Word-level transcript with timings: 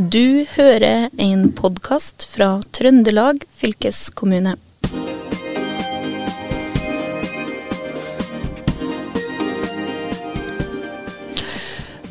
Du 0.00 0.46
hører 0.54 1.10
en 1.20 1.50
podkast 1.52 2.24
fra 2.32 2.54
Trøndelag 2.72 3.42
fylkeskommune. 3.60 4.54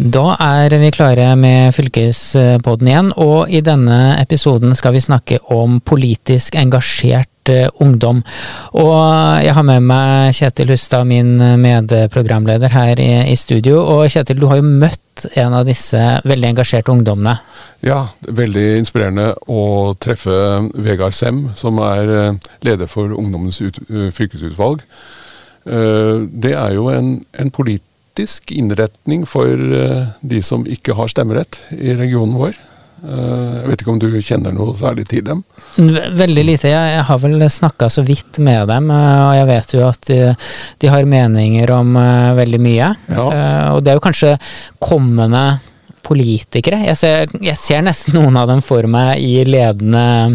Da 0.10 0.32
er 0.42 0.74
vi 0.80 0.90
klare 0.96 1.34
med 1.38 1.74
fylkespodden 1.76 2.88
igjen, 2.88 3.10
og 3.20 3.52
i 3.52 3.60
denne 3.62 4.16
episoden 4.18 4.72
skal 4.78 4.96
vi 4.96 5.02
snakke 5.04 5.38
om 5.54 5.76
politisk 5.86 6.56
engasjert 6.58 7.52
eh, 7.52 7.68
ungdom. 7.84 8.24
Og 8.80 8.96
jeg 9.44 9.54
har 9.58 9.68
med 9.68 9.86
meg 9.86 10.34
Kjetil 10.38 10.72
Hustad, 10.74 11.06
min 11.10 11.36
medprogramleder 11.62 12.74
her 12.74 13.04
i, 13.04 13.12
i 13.30 13.36
studio. 13.38 13.84
Og 13.84 14.08
Kjetil, 14.10 14.40
du 14.40 14.48
har 14.50 14.62
jo 14.62 14.72
møtt 14.86 15.28
en 15.38 15.60
av 15.60 15.68
disse 15.68 16.02
veldig 16.26 16.54
engasjerte 16.56 16.96
ungdommene. 16.96 17.36
Ja, 17.86 18.06
veldig 18.24 18.68
inspirerende 18.80 19.34
å 19.52 19.94
treffe 20.00 20.40
Vegard 20.80 21.18
Sem, 21.18 21.50
som 21.60 21.84
er 21.86 22.16
eh, 22.16 22.52
leder 22.66 22.90
for 22.90 23.14
Ungdommens 23.14 23.62
ut, 23.62 23.84
fylkesutvalg. 24.16 24.82
Eh, 25.70 26.28
det 26.32 26.56
er 26.56 26.74
jo 26.78 26.90
en, 26.94 27.20
en 27.38 27.52
politisk 28.10 28.52
innretning 28.52 29.26
for 29.26 29.56
de 30.22 30.42
som 30.44 30.66
ikke 30.68 30.96
har 30.96 31.08
stemmerett 31.08 31.60
i 31.72 31.94
regionen 31.96 32.36
vår. 32.36 32.58
Jeg 33.00 33.70
vet 33.70 33.82
ikke 33.82 33.92
om 33.94 34.00
du 34.00 34.10
kjenner 34.22 34.52
noe 34.52 34.76
særlig 34.76 35.08
til 35.08 35.24
dem? 35.24 35.44
Veldig 35.78 36.44
lite. 36.44 36.68
Jeg 36.68 37.04
har 37.08 37.20
vel 37.22 37.40
snakka 37.50 37.88
så 37.90 38.04
vidt 38.04 38.40
med 38.40 38.68
dem, 38.68 38.90
og 38.92 39.36
jeg 39.38 39.48
vet 39.48 39.74
jo 39.74 39.86
at 39.88 40.02
de, 40.10 40.36
de 40.80 40.92
har 40.92 41.06
meninger 41.08 41.72
om 41.72 41.96
veldig 42.36 42.60
mye. 42.60 42.92
Ja. 43.08 43.28
Og 43.76 43.84
det 43.84 43.94
er 43.94 44.00
jo 44.00 44.04
kanskje 44.04 44.36
kommende 44.80 45.60
politikere. 46.04 46.84
Jeg 46.90 46.98
ser, 46.98 47.30
jeg 47.40 47.56
ser 47.60 47.86
nesten 47.86 48.18
noen 48.18 48.36
av 48.40 48.50
dem 48.50 48.64
for 48.66 48.84
meg 48.90 49.22
i 49.22 49.46
ledende 49.48 50.28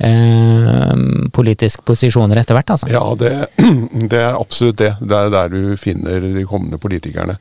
eh, 0.00 0.94
politiske 1.32 1.84
posisjoner 1.86 2.40
etter 2.40 2.56
hvert, 2.56 2.72
altså. 2.74 2.88
Ja, 2.90 3.04
det, 3.18 3.32
det, 4.12 4.20
er 4.20 4.38
absolutt 4.38 4.80
det. 4.80 4.94
Det 5.00 5.16
er 5.16 5.30
der 5.34 5.52
du 5.52 5.76
finner 5.80 6.24
de 6.24 6.46
kommende 6.48 6.80
politikerne. 6.80 7.38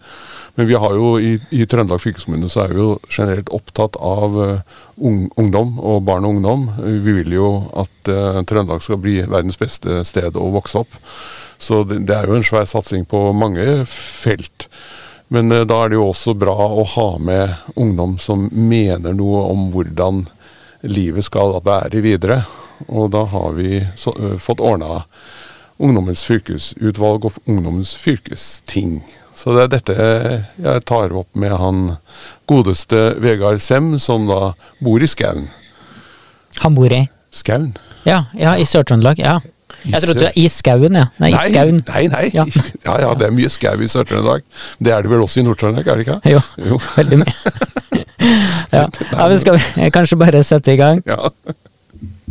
Men 0.59 0.67
vi 0.67 0.75
har 0.75 0.91
jo 0.91 1.13
i, 1.23 1.37
i 1.55 1.65
Trøndelag 1.69 2.01
fylkeskommune 2.03 2.49
så 2.51 2.65
er 2.65 2.73
vi 2.73 2.81
jo 2.81 2.93
generelt 3.07 3.51
opptatt 3.55 3.95
av 4.03 4.33
uh, 4.35 4.79
ung, 4.97 5.29
ungdom 5.39 5.77
og 5.79 6.01
barn 6.03 6.25
og 6.27 6.35
ungdom. 6.35 6.65
Vi 6.83 7.13
vil 7.21 7.35
jo 7.37 7.51
at 7.79 8.11
uh, 8.11 8.41
Trøndelag 8.43 8.83
skal 8.83 8.99
bli 8.99 9.21
verdens 9.21 9.59
beste 9.59 10.01
sted 10.07 10.35
å 10.35 10.49
vokse 10.51 10.81
opp. 10.81 10.97
Så 11.63 11.85
det, 11.87 12.01
det 12.09 12.17
er 12.17 12.27
jo 12.27 12.35
en 12.39 12.43
svær 12.43 12.67
satsing 12.67 13.07
på 13.07 13.29
mange 13.31 13.85
felt. 13.87 14.67
Men 15.31 15.47
uh, 15.53 15.63
da 15.63 15.85
er 15.85 15.93
det 15.93 15.99
jo 16.01 16.09
også 16.09 16.35
bra 16.35 16.57
å 16.57 16.83
ha 16.97 17.09
med 17.23 17.79
ungdom 17.79 18.17
som 18.19 18.49
mener 18.51 19.15
noe 19.15 19.45
om 19.53 19.69
hvordan 19.71 20.25
livet 20.81 21.25
skal 21.27 21.57
være 21.65 22.01
videre. 22.03 22.43
Og 22.87 23.11
da 23.11 23.25
har 23.27 23.53
vi 23.57 23.83
så, 23.99 24.13
fått 24.39 24.63
ordna 24.63 25.03
Ungdommens 25.79 26.23
fylkesutvalg 26.27 27.27
og 27.27 27.39
Ungdommens 27.47 27.93
fylkesting. 27.95 28.99
Så 29.35 29.55
det 29.55 29.63
er 29.63 29.71
dette 29.71 30.09
jeg 30.59 30.83
tar 30.87 31.13
opp 31.15 31.35
med 31.39 31.55
han 31.55 31.85
godeste 32.49 33.13
Vegard 33.23 33.61
Sem, 33.63 33.93
som 33.99 34.27
da 34.27 34.53
bor 34.83 35.03
i 35.03 35.07
Skaun. 35.07 35.47
Han 36.59 36.75
bor 36.75 36.91
i? 36.91 37.05
Skaun. 37.31 37.71
Ja, 38.03 38.25
ja 38.35 38.57
i 38.59 38.67
Sør-Trøndelag. 38.67 39.19
ja. 39.19 39.39
Jeg 39.85 40.01
trodde 40.03 40.19
det 40.19 40.25
var 40.25 40.35
i 40.35 40.47
skauen, 40.51 40.95
ja. 40.97 41.05
Nei, 41.23 41.29
i 41.31 41.39
skauen. 41.53 41.77
Nei, 41.87 42.01
nei. 42.11 42.25
Ja. 42.33 42.43
ja. 42.87 42.95
ja 43.05 43.13
det 43.15 43.29
er 43.29 43.35
mye 43.35 43.51
skau 43.53 43.79
i 43.79 43.87
Sør-Trøndelag. 43.87 44.43
Det 44.79 44.91
er 44.91 45.05
det 45.05 45.11
vel 45.13 45.23
også 45.23 45.39
i 45.39 45.45
Nord-Trøndelag, 45.47 45.87
er 45.87 46.01
det 46.01 46.07
ikke? 46.07 46.19
Jo, 46.35 46.41
jo. 46.73 46.81
veldig 46.97 47.21
mye. 47.23 47.35
ja. 48.75 48.85
ja, 48.85 49.27
men 49.27 49.39
skal 49.41 49.57
vi 49.57 49.89
kanskje 49.97 50.19
bare 50.19 50.43
sette 50.43 50.73
i 50.73 50.79
gang? 50.79 51.03
Ja. 51.07 51.31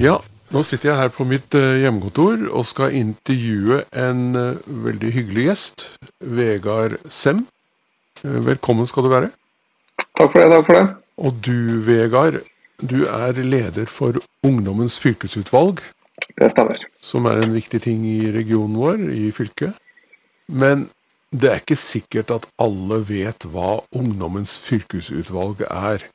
ja. 0.01 0.19
Nå 0.49 0.63
sitter 0.65 0.89
jeg 0.89 0.97
her 0.97 1.11
på 1.13 1.27
mitt 1.29 1.53
hjemmekontor 1.53 2.47
og 2.57 2.65
skal 2.65 2.95
intervjue 2.97 3.83
en 3.93 4.23
veldig 4.65 5.11
hyggelig 5.13 5.43
gjest. 5.51 5.85
Vegard 6.25 6.95
Sem. 7.13 7.43
Velkommen 8.23 8.89
skal 8.89 9.05
du 9.05 9.11
være. 9.13 9.29
Takk 10.17 10.33
for 10.33 10.41
det. 10.41 10.49
takk 10.55 10.71
for 10.71 10.79
det. 10.79 10.87
Og 11.19 11.37
du, 11.45 11.83
Vegard, 11.85 12.41
du 12.81 13.05
er 13.11 13.43
leder 13.43 13.93
for 13.93 14.17
Ungdommens 14.47 14.97
fylkesutvalg. 15.03 15.83
Det 16.39 16.51
stemmer. 16.53 16.79
Som 17.03 17.27
er 17.27 17.43
en 17.43 17.55
viktig 17.55 17.81
ting 17.83 18.05
i 18.07 18.31
regionen 18.35 18.77
vår, 18.79 19.03
i 19.13 19.31
fylket. 19.35 19.75
Men 20.49 20.89
det 21.33 21.51
er 21.51 21.61
ikke 21.61 21.77
sikkert 21.77 22.31
at 22.33 22.47
alle 22.63 23.03
vet 23.09 23.45
hva 23.53 23.79
Ungdommens 23.93 24.57
fylkesutvalg 24.65 25.61
er. 25.69 26.07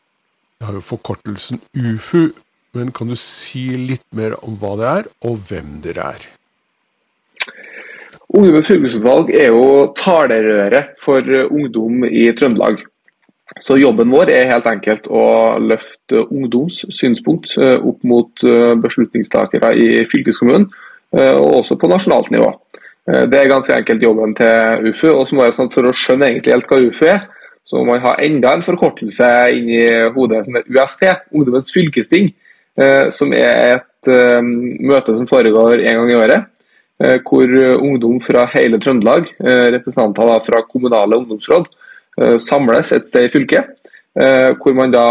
Jeg 0.57 0.65
har 0.65 0.77
jo 0.79 0.85
forkortelsen 0.85 1.61
UFU, 1.77 2.31
men 2.73 2.89
kan 2.95 3.11
du 3.11 3.17
si 3.19 3.67
litt 3.77 4.07
mer 4.17 4.33
om 4.41 4.57
hva 4.57 4.73
det 4.79 4.87
er, 4.89 5.11
og 5.29 5.43
hvem 5.49 5.75
dere 5.83 6.07
er? 6.15 6.25
Ungdommens 8.33 8.71
fylkesutvalg 8.71 9.29
er 9.37 9.51
jo 9.53 9.93
talerøret 9.99 10.95
for 11.03 11.21
ungdom 11.45 12.07
i 12.09 12.25
Trøndelag. 12.33 12.81
Så 13.61 13.77
jobben 13.77 14.09
vår 14.09 14.31
er 14.33 14.49
helt 14.49 14.65
enkelt 14.65 15.05
å 15.13 15.59
løfte 15.61 16.23
ungdoms 16.23 16.79
synspunkt 16.89 17.53
opp 17.59 18.01
mot 18.07 18.41
beslutningstakere 18.81 19.75
i 19.77 19.89
fylkeskommunen, 20.09 20.71
og 21.13 21.49
også 21.59 21.77
på 21.77 21.91
nasjonalt 21.91 22.31
nivå. 22.33 22.49
Det 23.03 23.35
er 23.35 23.49
ganske 23.51 23.75
enkelt 23.75 24.03
jobben 24.03 24.35
til 24.37 24.89
UFU. 24.89 25.09
og 25.11 25.27
så 25.27 25.35
må 25.35 25.43
jeg, 25.43 25.55
For 25.73 25.83
å 25.83 25.91
skjønne 25.91 26.29
egentlig 26.29 26.53
helt 26.53 26.69
hva 26.69 26.79
UFU 26.79 27.05
er, 27.05 27.25
så 27.65 27.77
må 27.77 27.93
man 27.93 28.03
ha 28.03 28.15
enda 28.19 28.53
en 28.53 28.63
forkortelse 28.63 29.27
inni 29.51 29.81
hodet 30.15 30.45
som 30.45 30.55
er 30.55 30.67
UFT, 30.69 31.03
Ungdommens 31.31 31.71
fylkesting. 31.71 32.33
Som 33.11 33.33
er 33.33 33.75
et 33.75 34.11
møte 34.79 35.15
som 35.15 35.27
foregår 35.27 35.83
en 35.83 35.99
gang 35.99 36.11
i 36.11 36.19
året 36.19 36.49
hvor 37.27 37.49
ungdom 37.81 38.19
fra 38.21 38.45
hele 38.53 38.79
Trøndelag, 38.79 39.25
representanter 39.43 40.43
fra 40.45 40.61
kommunale 40.69 41.17
ungdomsråd, 41.17 41.65
samles 42.39 42.91
et 42.95 43.09
sted 43.09 43.27
i 43.27 43.31
fylket. 43.33 43.73
Hvor 44.13 44.75
man 44.77 44.93
da 44.93 45.07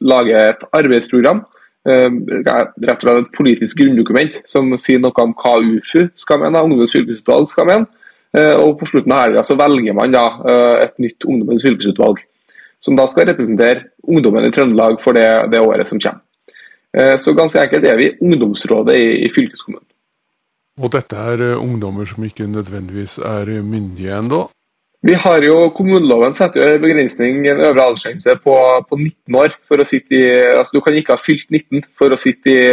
lager 0.00 0.52
et 0.54 0.64
arbeidsprogram, 0.72 1.42
rett 1.86 2.90
og 2.90 3.04
slett 3.04 3.20
et 3.22 3.34
politisk 3.36 3.78
grunndokument 3.78 4.40
som 4.50 4.72
sier 4.80 5.00
noe 5.02 5.22
om 5.22 5.34
hva 5.38 5.56
UFU 5.62 6.08
skal 6.18 6.42
mene, 6.42 6.62
Ungdommens 6.66 6.94
fylkesutvalg 6.96 7.50
skal 7.52 7.68
mene. 7.70 7.86
Og 8.60 8.74
på 8.80 8.88
slutten 8.90 9.14
av 9.14 9.22
helga 9.22 9.44
så 9.46 9.54
velger 9.56 9.94
man 9.96 10.12
da 10.12 10.26
et 10.82 10.96
nytt 11.00 11.24
Ungdommens 11.24 11.64
fylkesutvalg. 11.64 12.20
Som 12.84 12.98
da 12.98 13.06
skal 13.08 13.30
representere 13.30 13.86
ungdommen 14.06 14.44
i 14.44 14.52
Trøndelag 14.54 14.98
for 15.02 15.16
det, 15.16 15.28
det 15.52 15.62
året 15.62 15.88
som 15.88 16.02
kommer. 16.02 16.22
Så 17.22 17.32
ganske 17.38 17.60
enkelt 17.62 17.86
er 17.86 17.96
vi 17.98 18.10
ungdomsrådet 18.20 18.98
i, 18.98 19.08
i 19.26 19.30
fylkeskommunen. 19.32 19.86
Og 20.76 20.92
dette 20.92 21.16
er 21.16 21.56
ungdommer 21.56 22.04
som 22.08 22.24
ikke 22.26 22.50
nødvendigvis 22.50 23.16
er 23.24 23.48
myndige 23.64 24.18
ennå? 24.18 24.42
Vi 25.06 25.14
har 25.14 25.44
jo, 25.46 25.54
Kommuneloven 25.70 26.34
setter 26.34 26.58
jo 26.64 26.66
en 26.74 26.80
begrensning, 26.82 27.44
en 27.46 27.60
øvre 27.62 27.84
aldersgrense 27.84 28.32
på, 28.42 28.54
på, 28.88 28.96
19 28.98 29.36
år. 29.38 29.52
for 29.68 29.78
å 29.78 29.86
sitte 29.86 30.16
i, 30.18 30.24
altså 30.50 30.74
Du 30.74 30.80
kan 30.82 30.96
ikke 30.98 31.14
ha 31.14 31.20
fylt 31.20 31.46
19 31.52 31.84
for 31.98 32.10
å 32.10 32.18
sitte 32.18 32.50
i, 32.50 32.64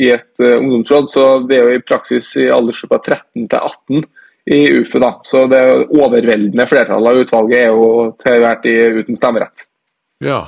i 0.00 0.08
et 0.14 0.40
uh, 0.40 0.56
ungdomsråd. 0.56 1.10
så 1.12 1.26
Det 1.44 1.58
er 1.58 1.68
jo 1.68 1.76
i 1.76 1.82
praksis 1.84 2.30
i 2.40 2.48
aldersgruppa 2.48 3.02
13 3.02 3.44
til 3.44 3.58
18 3.58 4.08
i 4.56 4.62
UFU. 4.78 4.96
da, 5.04 5.12
så 5.28 5.44
Det 5.52 5.60
overveldende 5.90 6.68
flertallet 6.70 7.12
av 7.12 7.22
utvalget 7.26 7.66
er 7.66 7.68
jo 7.74 7.92
til 8.24 8.40
hvert 8.46 8.64
tid 8.64 8.98
uten 9.02 9.20
stemmerett. 9.20 9.68
Ja, 10.24 10.40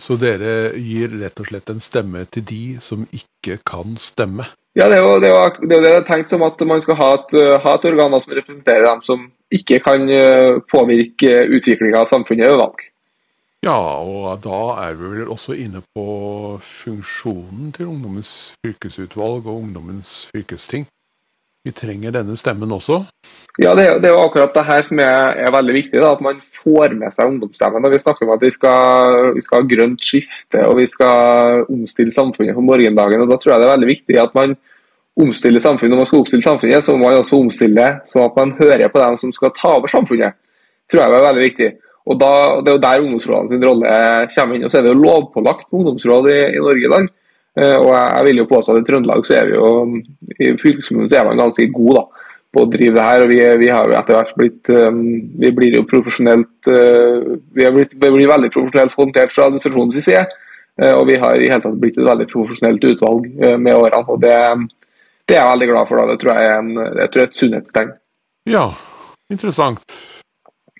så 0.00 0.20
dere 0.20 0.76
gir 0.76 1.16
rett 1.16 1.40
og 1.40 1.48
slett 1.48 1.72
en 1.72 1.80
stemme 1.80 2.28
til 2.28 2.44
de 2.44 2.62
som 2.84 3.08
ikke 3.08 3.56
kan 3.64 3.96
stemme? 3.96 4.52
Ja, 4.76 4.92
det 4.92 5.00
er 5.00 5.04
jo 5.06 5.18
det, 5.18 5.32
er 5.32 5.36
jo, 5.36 5.66
det, 5.66 5.76
er 5.76 5.84
det 5.88 5.98
jeg 5.98 6.08
tenkt 6.12 6.30
som 6.30 6.44
at 6.44 6.60
man 6.68 6.80
skal 6.84 7.00
ha 7.00 7.12
et, 7.16 7.38
ha 7.64 7.78
et 7.78 7.86
organ 7.88 8.20
som 8.20 8.36
representerer 8.36 8.84
dem 8.84 9.06
som 9.06 9.30
ikke 9.50 9.80
kan 9.82 10.06
påvirke 10.70 11.32
utviklinga 11.58 12.04
av 12.04 12.10
samfunnet 12.10 12.52
ved 12.52 12.60
valg. 12.60 12.84
Ja, 13.60 13.76
og 13.76 14.40
da 14.40 14.60
er 14.86 14.94
vi 14.96 15.10
vel 15.18 15.28
også 15.28 15.52
inne 15.52 15.82
på 15.92 16.04
funksjonen 16.64 17.74
til 17.76 17.90
Ungdommens 17.90 18.54
fylkesutvalg 18.64 19.44
og 19.44 19.58
Ungdommens 19.58 20.22
fylkesting. 20.32 20.86
Vi 21.68 21.74
trenger 21.76 22.14
denne 22.14 22.38
stemmen 22.40 22.72
også. 22.72 23.02
Ja, 23.60 23.74
det 23.76 23.84
det 24.00 24.08
er 24.08 24.14
jo 24.14 24.22
akkurat 24.22 24.54
det 24.56 24.64
her 24.64 24.86
som 24.86 25.02
er, 25.04 25.34
er 25.44 25.52
veldig 25.52 25.74
viktig. 25.76 26.00
Da, 26.00 26.14
at 26.14 26.22
man 26.24 26.40
får 26.40 26.96
med 26.96 27.12
seg 27.12 27.34
ungdomsstemmen. 27.34 27.90
Vi 27.92 28.00
snakker 28.00 28.24
om 28.24 28.32
at 28.32 28.46
vi 28.46 28.50
skal, 28.54 29.34
vi 29.36 29.44
skal 29.44 29.60
ha 29.60 29.68
grønt 29.74 30.08
skifte 30.08 30.64
og 30.64 30.78
vi 30.80 30.86
skal 30.88 31.66
omstille 31.68 32.14
samfunnet 32.14 32.56
for 32.56 32.64
morgendagen. 32.64 33.20
og 33.20 33.28
Da 33.28 33.36
tror 33.36 33.52
jeg 33.52 33.60
det 33.60 33.68
er 33.68 33.74
veldig 33.76 33.90
viktig 33.92 34.20
at 34.22 34.38
man 34.38 34.56
omstiller 35.22 35.62
samfunnet. 35.62 35.94
Når 35.94 36.02
man 36.02 36.08
skal 36.08 36.22
omstille 36.22 36.46
samfunnet, 36.46 36.84
så 36.84 36.96
må 36.96 37.06
man 37.06 37.20
også 37.20 37.38
omstille 37.38 37.86
sånn 38.08 38.26
at 38.26 38.36
man 38.40 38.56
hører 38.58 38.90
på 38.92 39.02
dem 39.02 39.16
som 39.20 39.32
skal 39.36 39.54
ta 39.56 39.76
over 39.78 39.92
samfunnet. 39.92 40.36
tror 40.90 41.02
jeg 41.04 41.14
er 41.14 41.28
veldig 41.28 41.46
viktig. 41.46 41.70
Og 42.10 42.18
da, 42.18 42.32
Det 42.60 42.70
er 42.70 42.76
jo 42.76 42.84
der 42.86 43.02
ungdomsrådene 43.04 43.50
sin 43.50 43.64
rolle 43.64 43.90
kommer 44.34 44.54
inn. 44.54 44.64
og 44.64 44.70
Så 44.70 44.78
er 44.78 44.82
det 44.82 44.92
jo 44.94 45.02
lovpålagt 45.02 45.68
ungdomsråd 45.72 46.30
i, 46.30 46.38
i 46.56 46.62
Norge 46.64 46.86
i 46.86 46.94
dag. 46.94 47.10
Og 47.60 47.90
jeg 47.92 48.24
vil 48.26 48.40
jo 48.40 48.48
påstå 48.50 48.72
at 48.72 48.80
i 48.80 48.86
Trøndelag 48.88 49.26
så 49.26 49.36
er 49.36 49.46
vi 49.46 49.54
jo 49.58 49.68
i 50.38 50.56
fylkeskommunen 50.58 51.10
så 51.10 51.20
er 51.20 51.28
man 51.28 51.38
ganske 51.38 51.66
god 51.74 51.96
da, 51.98 52.04
på 52.54 52.62
å 52.62 52.70
drive 52.70 52.96
det 52.96 53.06
her. 53.06 53.22
og 53.22 53.32
Vi, 53.32 53.40
vi 53.64 53.70
har 53.74 53.86
jo 53.86 53.96
etter 53.98 54.16
hvert 54.16 54.36
blitt 54.38 54.70
vi 55.44 55.50
blir 55.58 55.76
jo 55.76 55.86
profesjonelt 55.90 56.70
vi, 56.70 57.64
har 57.64 57.74
blitt, 57.74 57.94
vi 57.94 58.12
blir 58.14 58.30
veldig 58.30 58.52
profesjonelt 58.54 58.96
håndtert 58.96 59.34
fra 59.34 59.50
administrasjonens 59.50 60.04
side. 60.04 60.26
Og 60.96 61.04
vi 61.10 61.18
har 61.20 61.36
i 61.36 61.50
hele 61.50 61.60
tatt 61.60 61.80
blitt 61.82 61.98
et 61.98 62.06
veldig 62.06 62.28
profesjonelt 62.30 62.86
utvalg 62.94 63.26
med 63.60 63.74
årene. 63.74 64.06
og 64.08 64.22
det, 64.22 64.36
det 65.30 65.36
er 65.38 65.44
jeg 65.44 65.50
veldig 65.52 65.68
glad 65.70 65.88
for. 65.88 66.00
da, 66.00 66.10
Det 66.10 66.20
tror 66.22 66.34
jeg 66.34 66.48
er, 66.50 66.56
en, 66.58 66.70
jeg 67.00 67.10
tror 67.10 67.22
er 67.22 67.28
et 67.28 67.38
sunnhetstegn. 67.38 67.92
Ja, 68.50 68.64
interessant. 69.30 69.96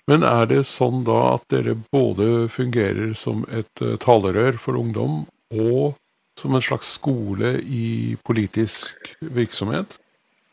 Men 0.09 0.25
er 0.27 0.47
det 0.49 0.65
sånn 0.67 1.05
da 1.07 1.19
at 1.37 1.45
dere 1.53 1.77
både 1.93 2.49
fungerer 2.51 3.13
som 3.15 3.45
et 3.47 3.83
talerør 4.03 4.57
for 4.59 4.79
ungdom, 4.81 5.21
og 5.55 5.95
som 6.39 6.55
en 6.57 6.63
slags 6.63 6.89
skole 6.97 7.53
i 7.63 8.17
politisk 8.27 9.13
virksomhet? 9.21 9.97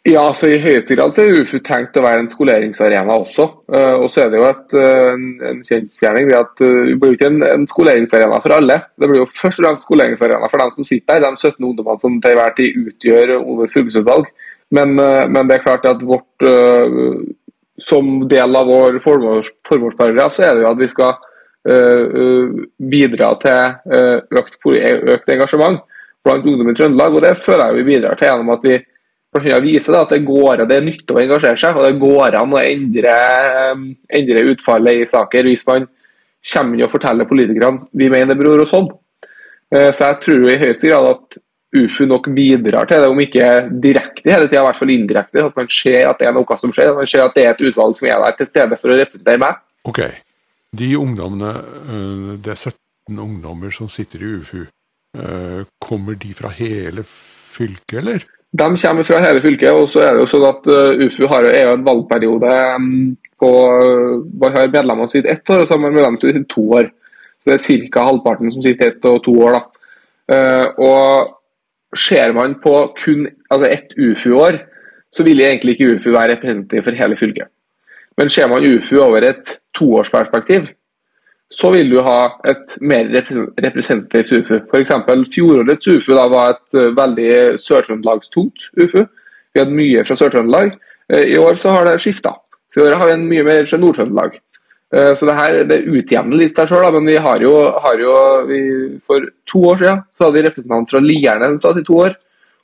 Ja, 0.08 0.22
så 0.34 0.49
I 0.49 0.60
høyeste 0.62 0.96
grad 0.96 1.12
så 1.12 1.25
er 1.25 1.43
UFU 1.43 1.58
tenkt 1.64 1.96
å 1.99 2.02
være 2.05 2.22
en 2.22 2.31
skoleringsarena 2.32 3.16
også. 3.20 3.44
Uh, 3.69 4.05
og 4.05 4.06
så 4.12 4.22
er 4.25 4.31
det 4.32 4.38
jo 4.40 4.46
et, 4.49 4.76
uh, 4.76 5.10
en, 5.12 5.26
en 5.50 5.58
kjensgjerning 5.66 6.31
at 6.37 6.62
uh, 6.64 6.94
blir 6.96 7.16
ikke 7.16 7.28
en, 7.28 7.43
en, 7.44 7.66
skoleringsarena 7.69 8.38
for 8.44 8.56
alle. 8.56 8.78
Det 8.96 9.10
blir 9.10 9.20
jo 9.20 9.28
først 9.28 9.60
og 9.60 9.66
fremst 9.66 9.84
skoleringsarena 9.84 10.49
for 10.49 10.62
dem 10.62 10.72
som 10.76 10.88
sitter 10.88 11.20
der, 11.20 11.37
de 11.37 11.50
17 11.50 11.69
ungdommene 11.69 12.05
som 12.05 12.16
til 12.22 12.32
enhver 12.32 12.56
tid 12.56 12.78
utgjør 12.87 13.34
Oves 13.40 13.76
fylkesutvalg. 13.76 14.31
Men, 14.76 14.96
men, 14.96 15.49
det 15.49 15.56
er 15.56 15.64
klart 15.64 15.87
at 15.88 16.02
vårt, 16.05 16.44
som 17.81 18.10
del 18.28 18.56
av 18.58 18.69
vår 18.69 18.99
formålsparagraf 19.00 20.34
så 20.37 20.44
er 20.44 20.58
det 20.58 20.66
jo 20.66 20.69
at 20.69 20.82
vi 20.82 20.88
skal 20.93 21.14
bidra 22.93 23.31
til 23.40 24.37
økt, 24.37 24.58
økt 24.69 25.32
engasjement 25.32 25.81
blant 26.26 26.44
ungdom 26.44 26.69
i 26.69 26.76
Trøndelag. 26.76 27.16
og 27.16 27.25
Det 27.25 27.32
føler 27.46 27.64
jeg 27.64 27.78
vi 27.78 27.87
bidrar 27.94 28.20
til 28.20 28.28
gjennom 28.28 28.52
at 28.58 28.69
vi 28.69 28.76
for 29.35 29.45
å 29.45 29.61
vise 29.65 29.93
at 29.95 30.15
det 30.15 30.23
går 30.27 30.65
det 30.65 30.79
er 30.79 30.87
nyttig 30.87 31.15
å 31.15 31.21
engasjere 31.21 31.61
seg, 31.61 31.77
og 31.77 31.85
det 31.85 32.01
går 32.01 32.39
an 32.39 32.55
å 32.57 32.63
endre, 32.63 33.17
um, 33.75 33.83
endre 34.21 34.47
utfallet 34.55 35.03
i 35.03 35.11
saker 35.11 35.51
hvis 35.51 35.67
man 35.69 35.85
kommer 36.53 36.79
inn 36.79 36.87
og 36.87 36.95
forteller 36.95 37.29
politikerne 37.29 37.91
vi 37.93 38.09
mener 38.09 38.33
det 38.33 38.39
beror 38.41 38.63
og 38.63 38.71
sånn. 38.71 38.89
Så 39.69 40.01
jeg 40.01 40.17
tror 40.23 40.47
i 40.49 40.61
høyeste 40.63 40.89
grad 40.89 41.09
at 41.11 41.41
UFU 41.77 42.07
nok 42.09 42.31
bidrar 42.33 42.89
til 42.89 43.03
det, 43.03 43.09
om 43.13 43.21
ikke 43.21 43.49
direkte 43.83 44.33
hele 44.33 44.49
tida, 44.49 44.63
i 44.63 44.67
hvert 44.69 44.79
fall 44.79 44.93
indirekte. 44.95 45.45
At 45.45 45.59
man 45.59 45.69
ser 45.73 46.09
at 46.09 46.21
det 46.21 46.31
er 46.31 46.37
noe 46.37 46.59
som 46.61 46.73
skjer, 46.73 46.93
at 46.93 47.01
man 47.01 47.11
ser 47.11 47.25
at 47.25 47.37
det 47.37 47.45
er 47.45 47.53
et 47.53 47.67
utvalg 47.69 47.99
som 47.99 48.09
er 48.09 48.23
der 48.25 48.39
til 48.39 48.49
stede 48.49 48.79
for 48.81 48.93
å 48.93 48.97
representere 48.97 49.43
meg. 49.43 49.61
Ok. 49.89 50.01
De 50.79 50.89
ungdommene, 50.97 51.53
eh, 51.59 52.33
det 52.45 52.55
er 52.55 52.61
17 52.63 53.21
ungdommer 53.21 53.73
som 53.75 53.93
sitter 53.93 54.25
i 54.25 54.33
UFU, 54.39 54.65
eh, 55.19 55.63
kommer 55.81 56.17
de 56.17 56.33
fra 56.37 56.49
hele 56.49 57.05
fylket, 57.05 57.99
eller? 58.01 58.25
De 58.53 58.69
kommer 58.81 59.05
fra 59.05 59.21
hele 59.21 59.43
fylket. 59.45 59.71
og 59.73 59.91
så 59.91 60.00
er 60.00 60.15
det 60.15 60.23
jo 60.25 60.31
sånn 60.31 60.47
at 60.49 60.69
uh, 60.73 61.05
UFU 61.05 61.27
har 61.29 61.49
er 61.50 61.67
jo 61.69 61.75
en 61.77 61.85
valgperiode 61.85 62.53
på 63.39 63.50
Man 64.41 64.55
har 64.56 64.71
medlemmene 64.73 65.09
sitt 65.09 65.27
ett 65.27 65.50
år, 65.50 65.62
og 65.62 65.69
så 65.69 65.75
har 65.75 65.83
man 65.83 65.95
medlemmene 65.95 66.33
sitt 66.33 66.49
to 66.49 66.65
år. 66.81 66.89
Så 67.39 67.50
det 67.50 67.59
er 67.59 67.91
ca. 67.93 68.06
halvparten 68.09 68.50
som 68.53 68.62
sitter 68.65 68.89
ett 68.89 69.05
og 69.05 69.21
to 69.25 69.35
år. 69.45 69.59
da. 69.59 69.61
Uh, 70.29 70.67
og 70.79 71.35
Ser 71.97 72.33
man 72.37 72.59
på 72.61 72.73
kun 73.00 73.29
altså 73.50 73.69
ett 73.73 73.95
UFU-år, 73.97 74.59
så 75.12 75.25
vil 75.25 75.41
egentlig 75.41 75.73
ikke 75.73 75.94
UFU 75.94 76.11
være 76.12 76.35
representativ 76.35 76.83
for 76.85 76.99
hele 77.01 77.17
fylket. 77.17 77.49
Men 78.19 78.29
ser 78.29 78.49
man 78.49 78.67
UFU 78.67 78.99
over 79.01 79.25
et 79.25 79.55
toårsperspektiv, 79.79 80.67
så 81.50 81.71
vil 81.73 81.89
du 81.91 82.00
ha 82.05 82.19
et 82.49 82.75
mer 82.85 83.09
representativt 83.09 84.33
UFU. 84.33 84.59
F.eks. 84.69 84.93
fjorårets 85.33 85.89
UFU 85.89 86.12
da, 86.12 86.27
var 86.29 86.56
et 86.56 86.77
uh, 86.77 86.91
veldig 86.97 87.31
sør-trøndelagstungt 87.62 88.69
UFU. 88.77 89.06
Vi 89.55 89.62
hadde 89.62 89.79
mye 89.79 90.05
fra 90.05 90.17
Sør-Trøndelag. 90.21 90.75
Uh, 91.09 91.25
I 91.25 91.39
år 91.41 91.56
så 91.61 91.73
har 91.73 91.89
det 91.89 91.97
skifta. 92.05 92.35
I 92.77 92.85
år 92.85 92.99
har 93.00 93.09
vi 93.09 93.17
en 93.17 93.27
mye 93.31 93.47
mer 93.47 93.65
fra 93.69 93.81
Nord-Trøndelag. 93.81 94.37
Uh, 94.93 95.12
så 95.17 95.29
det 95.29 95.37
her 95.39 95.61
det 95.71 95.79
utjevner 95.89 96.43
litt 96.43 96.59
seg 96.59 96.69
sjøl, 96.69 96.91
men 96.99 97.09
vi 97.09 97.17
har 97.17 97.45
jo, 97.45 97.55
har 97.85 98.03
jo 98.03 98.17
vi, 98.49 98.61
For 99.09 99.25
to 99.49 99.62
år 99.73 99.81
siden 99.81 100.03
så 100.17 100.27
hadde 100.27 100.37
vi 100.37 100.47
representant 100.51 100.93
fra 100.93 101.03
Lierne 101.05 101.53
som 101.55 101.62
satt 101.65 101.81
i 101.81 101.87
to 101.87 101.97
år. 102.05 102.19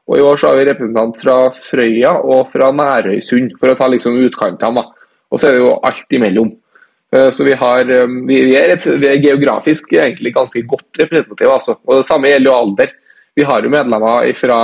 Og 0.05 0.21
i 0.21 0.25
år 0.25 0.37
så 0.37 0.51
har 0.51 0.61
vi 0.61 0.69
representant 0.69 1.17
fra 1.23 1.39
Frøya 1.65 2.19
og 2.21 2.53
fra 2.53 2.69
Nærøysund, 2.77 3.57
for 3.57 3.73
å 3.73 3.79
ta 3.79 3.89
liksom 3.89 4.21
utkantene. 4.27 4.85
Og 5.33 5.41
så 5.41 5.49
er 5.49 5.57
det 5.57 5.65
jo 5.65 5.73
alt 5.89 6.17
imellom. 6.19 6.53
Eh, 7.15 7.31
så 7.31 7.45
vi, 7.45 7.53
har, 7.53 7.91
eh, 7.91 8.07
vi, 8.27 8.57
er, 8.57 8.99
vi, 8.99 9.09
er, 9.09 9.23
geografisk 9.23 9.93
egentlig 9.93 10.35
ganske 10.35 10.63
godt 10.67 11.03
representative. 11.03 11.53
Altså. 11.53 11.77
Og 11.85 11.97
Det 12.01 12.07
samme 12.09 12.31
gjelder 12.31 12.51
jo 12.51 12.57
alder. 12.59 12.95
Vi 13.35 13.43
har 13.47 13.63
jo 13.63 13.71
medlemmer 13.71 14.33
fra 14.39 14.59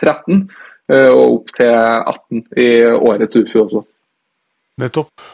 13 0.00 0.48
eh, 0.88 1.10
og 1.12 1.24
opp 1.24 1.54
til 1.58 1.72
18 1.72 2.42
i 2.56 2.70
årets 2.88 3.36
UFU 3.36 3.62
også. 3.66 3.84
Nettopp. 4.80 5.30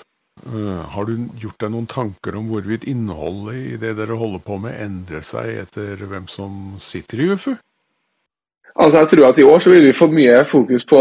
Har 0.49 1.07
du 1.07 1.27
gjort 1.43 1.59
deg 1.65 1.71
noen 1.75 1.89
tanker 1.91 2.37
om 2.39 2.47
hvorvidt 2.47 2.85
innholdet 2.87 3.57
i 3.59 3.79
det 3.83 3.97
dere 3.99 4.15
holder 4.19 4.43
på 4.45 4.55
med, 4.63 4.77
endrer 4.79 5.25
seg 5.27 5.51
etter 5.65 5.99
hvem 5.99 6.29
som 6.31 6.77
sitter 6.79 7.19
i 7.19 7.27
UFU? 7.33 7.57
Altså 8.79 9.01
jeg 9.01 9.09
tror 9.11 9.27
at 9.27 9.39
I 9.39 9.43
år 9.43 9.59
så 9.59 9.71
vil 9.73 9.87
vi 9.89 9.93
få 9.97 10.07
mye 10.07 10.45
fokus 10.47 10.85
på, 10.87 11.01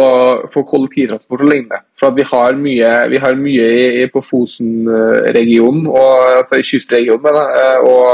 på 0.53 0.63
kollektivtransport 0.71 1.43
og 1.45 1.49
lignende. 1.51 1.77
For 1.99 2.15
Vi 2.15 2.23
har 2.25 2.57
mye, 2.57 2.89
vi 3.11 3.17
har 3.21 3.35
mye 3.37 3.67
i, 4.01 4.07
på 4.09 4.21
Fosen-regionen, 4.25 5.85
altså 6.39 6.57
i 6.57 6.65
kystregionen 6.65 7.37
og 7.91 8.07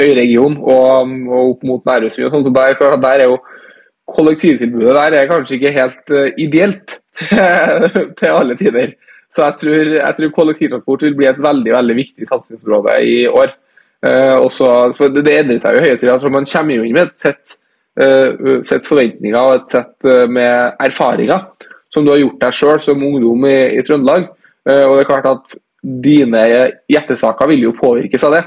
øyregionen 0.00 0.58
og, 0.58 1.14
og, 1.28 1.50
opp 1.52 1.62
mot 1.62 1.86
Nærøysund. 1.86 2.26
og 2.26 2.30
sånt. 2.34 2.50
Der, 2.56 2.96
der 2.98 3.22
er 3.22 3.24
jo 3.30 3.38
kollektivtilbudet 4.10 4.94
der 4.96 5.20
er 5.20 5.30
kanskje 5.30 5.54
ikke 5.54 5.76
helt 5.76 6.10
uh, 6.10 6.28
ideelt 6.38 6.98
til, 7.94 8.14
til, 8.18 8.28
alle 8.28 8.56
tider. 8.56 8.92
Så 9.30 9.44
jeg 9.44 9.54
tror, 9.60 9.94
jeg 10.02 10.14
tror 10.18 10.30
kollektivtransport 10.34 11.02
vil 11.06 11.14
bli 11.14 11.30
et 11.30 11.42
veldig 11.42 11.72
veldig 11.76 11.96
viktig 11.96 12.26
satsingsområde 12.26 12.96
i 13.06 13.26
år. 13.28 13.54
Uh, 14.00 14.40
også, 14.46 14.66
for 14.96 15.12
det, 15.12 15.28
endrer 15.28 15.58
seg 15.60 15.76
jo 15.76 15.84
høyest 15.84 16.04
grad. 16.06 16.28
Man 16.32 16.48
kommer 16.48 16.78
jo 16.78 16.84
inn 16.86 16.96
med 16.96 17.10
et 17.10 17.24
sett, 17.26 17.56
uh, 18.00 18.60
sett 18.64 18.86
forventninger 18.88 19.36
og 19.40 19.58
et 19.58 19.74
sett 19.74 20.08
uh, 20.08 20.24
med 20.24 20.78
erfaringer 20.80 21.50
som 21.92 22.06
du 22.06 22.12
har 22.14 22.22
gjort 22.22 22.38
deg 22.40 22.56
sjøl 22.56 22.80
som 22.84 23.02
ungdom 23.02 23.44
i, 23.50 23.58
i 23.76 23.82
Trøndelag. 23.82 24.28
og 24.62 24.92
det 24.94 25.02
er 25.02 25.08
klart 25.08 25.26
at 25.26 25.56
Dine 25.80 26.42
hjertesaker 26.92 27.48
vil 27.50 27.64
jo 27.64 27.72
påvirkes 27.74 28.22
av 28.28 28.34
det. 28.36 28.42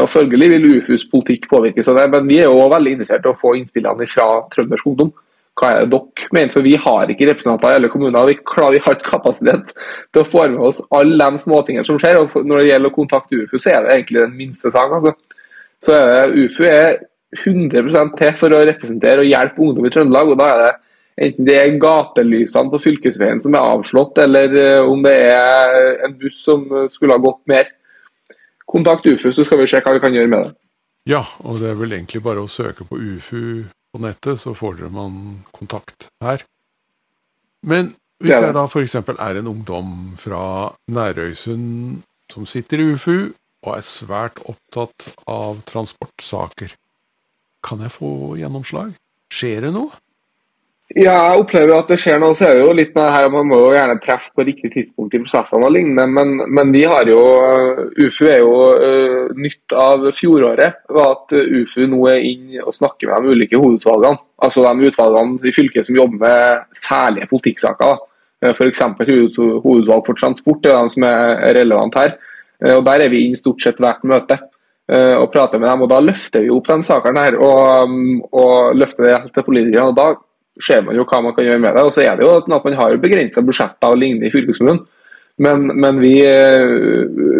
og 0.00 0.08
Følgelig 0.10 0.48
vil 0.54 0.64
UFUs 0.72 1.04
politikk 1.12 1.44
påvirkes 1.52 1.90
av 1.92 2.00
det. 2.00 2.06
Men 2.10 2.26
vi 2.26 2.40
er 2.40 2.48
jo 2.48 2.64
veldig 2.72 2.94
interessert 2.96 3.28
i 3.28 3.30
å 3.30 3.36
få 3.38 3.52
innspillene 3.60 4.08
fra 4.10 4.26
trøndersk 4.50 4.88
ungdom 4.90 5.12
hva 5.54 5.70
er 5.70 5.84
det 5.84 5.92
dere 5.94 6.30
mener? 6.34 6.52
For 6.54 6.66
vi 6.66 6.74
har 6.82 7.10
ikke 7.10 7.28
representanter 7.28 7.70
i 7.70 7.78
alle 7.78 7.90
kommuner. 7.92 8.30
Vi, 8.30 8.38
klarer, 8.42 8.76
vi 8.76 8.82
har 8.84 8.96
ikke 8.96 9.12
kapasitet 9.12 9.74
til 9.74 10.22
å 10.22 10.26
få 10.26 10.46
med 10.50 10.62
oss 10.68 10.80
alle 10.94 11.28
de 11.30 11.42
småtingene 11.44 11.86
som 11.86 11.98
skjer. 12.02 12.18
og 12.20 12.34
Når 12.42 12.60
det 12.60 12.70
gjelder 12.72 12.90
å 12.90 12.96
kontakte 12.96 13.38
UFU, 13.38 13.58
så 13.58 13.74
er 13.74 13.84
det 13.84 13.98
egentlig 13.98 14.24
den 14.24 14.38
minste 14.38 14.72
saken. 14.74 14.96
Altså. 14.98 15.44
Så 15.84 15.94
er 15.94 16.08
det, 16.32 16.46
UFU 16.46 16.64
er 16.70 16.96
100% 17.44 18.16
til 18.18 18.34
for 18.40 18.54
å 18.54 18.64
representere 18.66 19.22
og 19.22 19.30
hjelpe 19.30 19.62
ungdom 19.62 19.86
i 19.86 19.94
Trøndelag. 19.94 20.34
og 20.34 20.42
da 20.42 20.50
er 20.54 20.64
det 20.64 20.72
Enten 21.14 21.46
det 21.46 21.54
er 21.54 21.76
gatelysene 21.78 22.72
på 22.72 22.78
fylkesveien 22.82 23.38
som 23.38 23.54
er 23.54 23.62
avslått, 23.62 24.16
eller 24.18 24.56
eh, 24.58 24.80
om 24.82 24.98
det 25.04 25.12
er 25.30 26.00
en 26.08 26.16
buss 26.18 26.40
som 26.42 26.64
skulle 26.90 27.14
ha 27.14 27.22
gått 27.22 27.38
mer. 27.46 27.68
Kontakt 28.66 29.06
UFU, 29.06 29.28
så 29.30 29.44
skal 29.46 29.60
vi 29.60 29.68
se 29.70 29.78
hva 29.78 29.92
vi 29.94 30.02
kan 30.02 30.16
gjøre 30.16 30.32
med 30.32 30.42
det. 30.42 30.50
Ja, 31.12 31.22
og 31.46 31.60
det 31.62 31.70
er 31.70 31.78
vel 31.78 31.94
egentlig 31.94 32.24
bare 32.24 32.42
å 32.42 32.50
søke 32.50 32.82
på 32.88 32.98
UFU 32.98 33.62
på 33.94 34.02
nettet, 34.02 34.42
så 34.42 34.54
får 34.58 34.80
dere 34.80 34.90
man 34.92 35.44
kontakt 35.54 36.08
her. 36.24 36.42
Men 37.64 37.94
hvis 38.22 38.34
jeg 38.34 38.54
da 38.56 38.66
f.eks. 38.66 38.96
er 38.98 39.38
en 39.38 39.50
ungdom 39.50 39.88
fra 40.18 40.72
Nærøysund 40.90 42.02
som 42.32 42.46
sitter 42.50 42.82
i 42.82 42.88
UFU 42.94 43.32
og 43.64 43.70
er 43.76 43.86
svært 43.86 44.40
opptatt 44.50 45.12
av 45.30 45.62
transportsaker, 45.68 46.74
kan 47.64 47.84
jeg 47.84 47.94
få 47.94 48.34
gjennomslag? 48.40 48.92
Skjer 49.32 49.68
det 49.68 49.74
noe? 49.76 49.94
Ja, 50.94 51.14
jeg 51.32 51.40
opplever 51.42 51.72
at 51.74 51.88
det 51.90 51.96
skjer 51.98 52.20
noe. 52.22 52.36
Så 52.38 52.44
er 52.46 52.52
det 52.54 52.62
jo 52.62 52.74
litt 52.76 52.92
med 52.94 53.02
det 53.02 53.14
her, 53.16 53.30
Man 53.32 53.48
må 53.50 53.56
jo 53.58 53.72
gjerne 53.74 53.96
treffe 54.02 54.30
på 54.30 54.44
riktig 54.46 54.70
tidspunkt 54.70 55.14
i 55.16 55.18
prosessene 55.24 55.66
og 55.66 55.72
lignende. 55.74 56.04
Men, 56.06 56.36
men 56.46 56.70
vi 56.70 56.84
har 56.86 57.08
jo 57.10 57.22
UFU 57.98 58.28
er 58.30 58.38
jo 58.38 58.52
uh, 58.78 59.32
nytt 59.34 59.74
av 59.74 60.04
fjoråret. 60.14 60.84
var 60.94 61.16
At 61.16 61.34
UFU 61.34 61.88
nå 61.90 61.98
er 62.12 62.22
inn 62.22 62.60
og 62.62 62.76
snakker 62.76 63.10
med 63.10 63.26
de 63.26 63.34
ulike 63.34 63.58
hovedutvalgene. 63.58 64.20
Altså 64.46 64.62
de 64.62 64.90
utvalgene 64.92 65.50
i 65.50 65.54
fylket 65.56 65.88
som 65.88 65.98
jobber 65.98 66.20
med 66.20 66.78
særlige 66.78 67.26
politikksaker. 67.32 67.98
F.eks. 68.52 68.82
hovedutvalg 69.00 70.04
for 70.06 70.20
transport, 70.20 70.68
er 70.68 70.76
de 70.76 70.92
som 70.92 71.06
er 71.08 71.56
relevant 71.56 71.96
her. 71.98 72.14
Og 72.76 72.84
Der 72.86 73.02
er 73.02 73.10
vi 73.10 73.24
inn 73.24 73.38
stort 73.40 73.64
sett 73.64 73.80
hvert 73.82 74.04
møte 74.06 74.36
og 74.92 75.26
prater 75.32 75.58
med 75.58 75.72
dem. 75.72 75.82
og 75.82 75.90
Da 75.90 75.98
løfter 76.04 76.44
vi 76.44 76.52
opp 76.54 76.70
de 76.70 76.78
sakene 76.86 77.24
her 77.24 77.38
og, 77.40 77.88
um, 77.88 78.22
og 78.30 78.76
løfter 78.78 79.08
det 79.08 79.34
til 79.34 79.48
politikerne. 79.48 79.88
og 79.90 79.98
da 79.98 80.08
ser 80.62 80.84
man 80.86 80.96
jo 80.96 81.06
hva 81.08 81.20
man 81.24 81.34
kan 81.36 81.46
gjøre 81.46 81.62
med 81.62 81.74
det. 81.76 81.84
Og 81.86 81.94
så 81.94 82.04
er 82.04 82.18
det 82.18 82.26
jo 82.26 82.36
at 82.38 82.50
Man 82.50 82.78
har 82.78 82.96
begrensa 83.02 83.42
budsjetter 83.42 83.90
og 83.90 83.98
lignende 83.98 84.28
i 84.28 84.34
fylkeskommunen. 84.34 84.84
Men, 85.36 85.66
men 85.74 85.98
vi, 85.98 86.14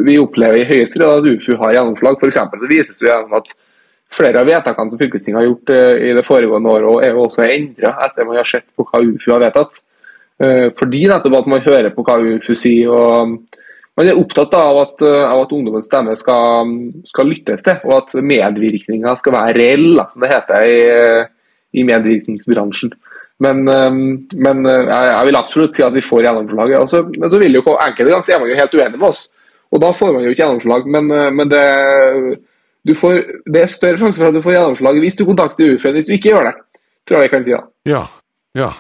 vi, 0.03 0.19
opplever 0.19 0.59
i 0.59 0.67
høyeste 0.67 0.99
grad 0.99 1.23
at 1.23 1.29
UFU 1.31 1.55
har 1.61 1.77
gjennomslag. 1.77 2.19
For 2.19 2.35
så 2.35 2.49
vises 2.67 2.99
det 2.99 3.07
gjennom 3.07 3.37
at 3.39 3.53
flere 4.15 4.43
av 4.43 4.49
vedtakene 4.51 4.91
som 4.91 5.01
fylkestinget 5.01 5.41
har 5.41 5.49
gjort 5.49 5.75
i 5.75 6.13
det 6.17 6.25
foregående 6.27 6.71
året, 6.71 7.07
er 7.07 7.15
jo 7.15 7.25
også 7.25 7.47
endra 7.47 7.95
etter 8.07 8.27
man 8.27 8.39
har 8.39 8.49
sett 8.49 8.67
på 8.75 8.87
hva 8.87 9.03
UFU 9.03 9.31
har 9.33 9.43
vedtatt. 9.43 9.79
Fordi 10.79 11.05
nettopp 11.11 11.39
at 11.39 11.51
man 11.51 11.63
hører 11.63 11.95
på 11.95 12.03
hva 12.07 12.19
UFU 12.19 12.55
sier. 12.59 12.91
og 12.91 13.37
Man 13.95 14.11
er 14.11 14.19
opptatt 14.19 14.55
av 14.59 14.81
at, 14.83 15.07
av 15.07 15.45
at 15.45 15.55
ungdommens 15.55 15.87
stemme 15.87 16.17
skal, 16.19 16.75
skal, 17.07 17.31
lyttes 17.31 17.63
til, 17.63 17.79
og 17.87 17.95
at 18.01 18.17
medvirkninga 18.19 19.15
skal 19.21 19.37
være 19.37 19.55
reell, 19.59 20.03
som 20.11 20.25
det 20.25 20.33
heter 20.35 20.67
i, 20.67 20.81
i 21.79 21.87
medvirkningsbransjen. 21.87 22.91
Men, 23.43 23.65
men 23.67 24.67
jeg 24.69 25.27
vil 25.27 25.37
absolutt 25.37 25.75
si 25.75 25.83
at 25.83 25.95
vi 25.97 26.05
får 26.05 26.23
gjennomslag. 26.23 26.75
Altså, 26.79 27.01
men 27.19 27.33
så 27.33 27.41
vil 27.43 27.57
jo 27.57 27.65
enkelte 27.73 28.07
ganger 28.13 28.27
så 28.29 28.35
er 28.37 28.43
man 28.43 28.53
jo 28.53 28.59
helt 28.61 28.77
uenig 28.79 29.01
med 29.01 29.09
oss. 29.09 29.25
Og 29.75 29.83
da 29.83 29.91
får 29.97 30.13
man 30.15 30.23
jo 30.23 30.31
ikke 30.31 30.45
gjennomslag. 30.45 30.87
Men, 30.95 31.11
men 31.35 31.51
det, 31.51 31.65
får, 33.01 33.19
det, 33.49 33.65
er 33.65 33.75
større 33.75 33.99
sjanse 34.01 34.21
for 34.21 34.31
at 34.31 34.39
du 34.39 34.43
får 34.45 34.55
gjennomslag 34.55 35.01
hvis 35.03 35.19
du 35.19 35.25
kontakter 35.27 35.75
UF 35.75 35.87
enn 35.89 35.99
hvis 35.99 36.07
du 36.07 36.15
ikke 36.15 36.31
gjør 36.31 36.51
det. 36.53 36.55
Tror 37.09 37.25
jeg 37.25 37.33
kan 37.35 37.45
si 37.45 37.57
da. 37.57 37.63
Ja, 37.91 38.05
ja. 38.57 38.71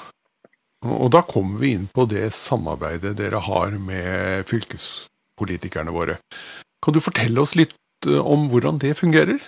Og 0.84 1.08
da 1.12 1.22
kommer 1.24 1.62
vi 1.62 1.72
inn 1.74 1.86
på 1.92 2.04
det 2.08 2.28
samarbeidet 2.36 3.14
dere 3.18 3.40
har 3.46 3.76
med 3.80 4.44
fylkespolitikerne 4.48 5.94
våre. 5.94 6.18
Kan 6.84 6.96
du 6.96 7.00
fortelle 7.04 7.40
oss 7.40 7.54
litt 7.56 7.74
eh, 8.06 8.20
om 8.20 8.48
hvordan 8.52 8.80
det 8.82 8.94
fungerer? 9.00 9.40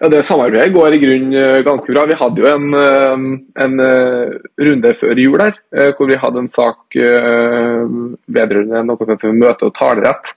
Ja, 0.00 0.08
Det 0.08 0.22
samarbeidet 0.24 0.72
går 0.72 0.94
i 0.96 0.98
grunn 1.02 1.32
eh, 1.36 1.58
ganske 1.60 1.92
bra. 1.92 2.06
Vi 2.08 2.16
hadde 2.16 2.40
jo 2.40 2.46
en, 2.48 2.68
eh, 2.72 3.24
en 3.64 3.74
runde 4.68 4.92
før 4.96 5.18
jul 5.20 5.36
der, 5.36 5.58
hvor 5.98 6.08
vi 6.08 6.16
hadde 6.22 6.40
en 6.40 6.48
sak 6.48 6.96
vedrørende 6.96 8.80
noe 8.86 8.96
som 8.96 9.12
heter 9.12 9.36
møte- 9.36 9.68
og 9.68 9.74
talerett. 9.76 10.32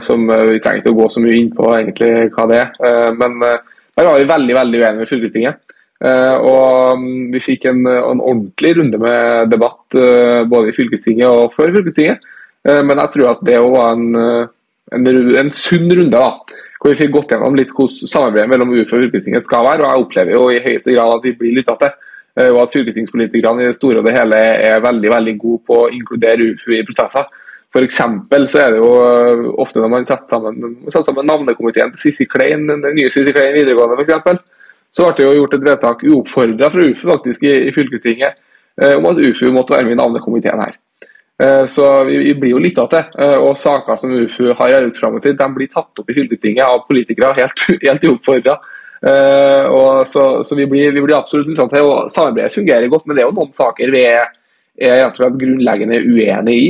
Som 0.00 0.28
vi 0.30 0.60
trenger 0.62 0.78
ikke 0.80 0.92
å 0.92 0.98
gå 1.00 1.06
så 1.10 1.20
mye 1.20 1.34
inn 1.34 1.50
på 1.50 1.66
egentlig 1.74 2.30
hva 2.30 2.44
det 2.46 2.58
er. 2.60 3.12
Men 3.18 3.40
der 3.42 4.06
var 4.06 4.20
vi 4.20 4.28
veldig 4.30 4.54
veldig 4.54 4.80
uenige 4.80 5.00
med 5.00 5.10
fylkestinget. 5.10 5.56
Og 6.46 6.98
mm, 7.02 7.32
Vi 7.32 7.40
fikk 7.42 7.66
en, 7.66 7.82
en, 7.90 8.22
ordentlig 8.22 8.76
runde 8.78 9.00
med 9.02 9.50
debatt 9.50 9.98
både 10.48 10.70
i 10.70 10.76
fylkestinget 10.76 11.26
og 11.26 11.52
før 11.56 11.74
fylkestinget. 11.74 12.22
Men 12.64 13.02
jeg 13.02 13.12
tror 13.16 13.32
at 13.34 13.42
det 13.50 13.58
var 13.58 13.96
en, 13.96 14.06
en, 14.94 15.10
en 15.42 15.50
sunn 15.50 15.90
runde. 15.90 16.14
da, 16.14 16.30
hvor 16.82 16.90
Vi 16.90 16.98
fikk 16.98 17.12
gått 17.14 17.30
gjennom 17.30 17.54
litt 17.54 17.70
hvordan 17.70 18.10
samarbeidet 18.10 18.50
mellom 18.50 18.72
UF 18.74 18.90
og 18.90 19.04
fylkestinget 19.04 19.44
skal 19.44 19.62
være. 19.62 19.84
og 19.84 19.90
Jeg 19.92 20.04
opplever 20.04 20.32
jo 20.34 20.48
i 20.50 20.62
høyeste 20.64 20.94
grad 20.96 21.14
at 21.14 21.28
vi 21.28 21.36
blir 21.38 21.54
lytta 21.60 21.76
til. 21.78 21.92
Og 22.48 22.58
at 22.62 22.72
fylkestingspolitikerne 22.72 23.62
i 23.62 23.68
det 23.68 23.76
store 23.76 24.00
og 24.00 24.06
det 24.08 24.16
hele 24.16 24.36
er 24.66 24.82
veldig 24.82 25.10
veldig 25.12 25.34
gode 25.38 25.62
på 25.68 25.76
å 25.84 25.90
inkludere 25.92 26.48
UFU 26.50 26.72
i 26.74 26.82
prosesser. 26.88 27.28
For 27.72 27.86
så 27.86 28.08
er 28.60 28.74
det 28.74 28.80
jo 28.80 28.90
ofte 29.62 29.78
når 29.78 29.92
man 29.94 30.04
setter 30.04 30.26
sammen, 30.28 30.74
setter 30.88 31.06
sammen 31.06 31.28
navnekomiteen 31.28 31.92
til 31.94 32.08
Sissi 32.08 32.26
Klein, 32.26 32.66
den 32.66 32.82
nye 32.96 33.12
Sissi 33.14 33.32
Klein 33.32 33.54
videregående 33.54 34.02
f.eks 34.02 34.42
så 34.92 35.08
ble 35.08 35.16
det 35.16 35.24
jo 35.24 35.36
gjort 35.40 35.54
et 35.56 35.66
vedtak 35.66 36.02
uoppfordra 36.04 36.68
fra 36.72 36.84
UFU 36.84 37.06
faktisk 37.08 37.44
i, 37.48 37.52
i 37.68 37.72
fylkestinget 37.72 38.36
eh, 38.82 38.96
om 38.98 39.08
at 39.08 39.20
UFU 39.24 39.48
måtte 39.54 39.76
være 39.76 39.88
med 39.88 39.96
i 39.96 40.00
navnekomiteen 40.02 40.60
her. 40.60 40.76
Eh, 41.42 41.64
så 41.70 41.86
vi, 42.04 42.18
vi, 42.18 42.34
blir 42.34 42.54
jo 42.54 42.60
lytta 42.62 42.86
til. 42.90 43.08
Eh, 43.18 43.38
og 43.40 43.58
saker 43.58 43.98
som 44.00 44.12
UFU 44.12 44.52
har 44.58 44.70
i 44.72 44.76
arbeidsprogrammet 44.78 45.24
sitt, 45.24 45.38
de 45.38 45.48
blir 45.56 45.70
tatt 45.72 46.02
opp 46.02 46.10
i 46.10 46.16
fylkestinget 46.16 46.64
av 46.66 46.84
politikere 46.88 47.32
helt, 47.38 47.66
helt 47.88 48.06
uoppfordra. 48.10 48.60
Uh, 49.02 50.04
så, 50.06 50.44
så 50.46 50.54
vi, 50.54 50.62
blir, 50.70 50.92
vi, 50.94 51.00
blir, 51.02 51.16
absolutt 51.16 51.48
lytta 51.50 51.64
til. 51.72 51.88
og 51.90 52.12
Samarbeidet 52.14 52.54
fungerer 52.54 52.86
godt, 52.92 53.08
men 53.08 53.18
det 53.18 53.24
er 53.24 53.26
jo 53.26 53.34
noen 53.34 53.50
saker 53.56 53.90
vi 53.90 54.04
er, 54.06 54.28
er 54.78 55.10
grunnleggende 55.18 55.98
uenig 56.06 56.54
i. 56.54 56.68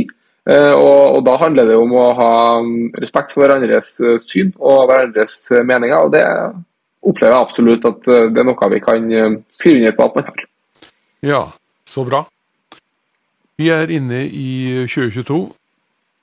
Og, 0.48 1.18
og, 1.18 1.18
Da 1.26 1.36
handler 1.38 1.68
det 1.68 1.76
om 1.76 1.92
å 1.92 2.06
ha 2.18 2.32
um, 2.64 2.88
respekt 2.98 3.36
for 3.36 3.44
hverandres 3.44 3.92
syn 4.24 4.48
og 4.56 4.88
hverandres 4.88 5.44
meninger. 5.60 6.00
og 6.00 6.16
det 6.16 6.24
opplever 7.02 7.34
jeg 7.34 7.46
absolutt 7.46 7.88
at 7.88 8.10
eh, 8.10 8.28
det 8.30 8.42
er 8.42 8.48
noe 8.48 8.70
vi 8.72 8.82
kan 8.82 9.10
eh, 9.10 9.34
skrive 9.56 9.82
under 9.82 9.96
på 9.98 10.06
at 10.06 10.18
man 10.18 10.28
har. 10.30 10.44
Ja, 11.22 11.42
så 11.88 12.06
bra. 12.06 12.24
Vi 13.62 13.68
er 13.70 13.92
inne 13.94 14.24
i 14.26 14.86
2022. 14.90 15.36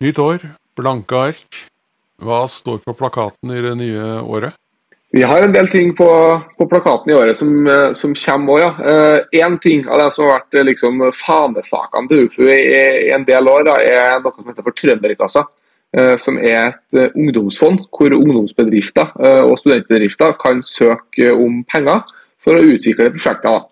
Nytt 0.03 0.17
år, 0.19 0.41
blanke 0.75 1.19
ark. 1.29 1.60
Hva 2.19 2.41
står 2.51 2.81
på 2.84 2.96
plakaten 3.00 3.53
i 3.55 3.62
det 3.63 3.77
nye 3.79 4.08
året? 4.27 4.58
Vi 5.15 5.22
har 5.24 5.46
en 5.46 5.53
del 5.55 5.69
ting 5.72 5.93
på, 5.96 6.08
på 6.60 6.67
plakaten 6.67 7.13
i 7.13 7.15
året 7.15 7.38
som, 7.39 7.53
eh, 7.63 7.93
som 7.96 8.12
kommer 8.25 8.58
òg, 8.58 8.60
ja. 8.65 8.89
Én 9.39 9.55
eh, 9.55 9.62
ting 9.63 9.88
av 9.88 10.01
det 10.01 10.10
som 10.17 10.25
har 10.25 10.36
vært 10.41 10.60
liksom, 10.67 11.00
fanesakene 11.15 12.12
til 12.12 12.27
UFU 12.27 12.43
i, 12.43 12.60
i, 12.60 13.08
en 13.15 13.24
del 13.29 13.48
år, 13.48 13.63
da, 13.69 13.77
er 13.88 14.19
noe 14.19 14.36
som 14.36 14.51
heter 14.51 14.67
for 14.67 14.75
Trønderkassa. 14.81 15.46
Eh, 15.96 16.17
som 16.19 16.36
er 16.43 16.74
et 16.74 17.00
eh, 17.00 17.15
ungdomsfond 17.15 17.88
hvor 17.88 18.19
ungdomsbedrifter 18.19 19.15
eh, 19.15 19.41
og 19.48 19.55
studentbedrifter 19.63 20.36
kan 20.43 20.60
søke 20.62 21.31
om 21.31 21.63
penger 21.72 22.03
for 22.43 22.60
å 22.60 22.67
utvikle 22.75 23.13
prosjekter. 23.15 23.63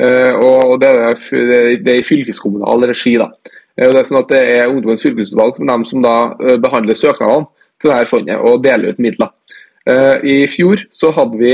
Og 0.00 0.78
Det 0.80 0.88
er, 0.88 1.76
det 1.84 1.96
i 1.98 2.04
fylkeskommunal 2.06 2.86
regi. 2.88 3.16
da. 3.20 3.28
Det 3.76 3.88
er 3.88 4.06
sånn 4.08 4.22
at 4.22 4.30
det 4.32 4.40
er 4.48 4.70
Ungdommens 4.70 5.02
fylkesutvalg 5.04 5.58
dem 5.60 5.84
som 5.84 6.00
da 6.02 6.14
behandler 6.62 6.96
søknadene 6.96 7.46
til 7.80 7.92
dette 7.92 8.08
fondet 8.08 8.40
og 8.40 8.64
deler 8.64 8.94
ut 8.94 9.02
midler. 9.02 9.28
I 10.24 10.46
fjor 10.48 10.80
så 10.96 11.12
hadde 11.16 11.36
vi, 11.40 11.52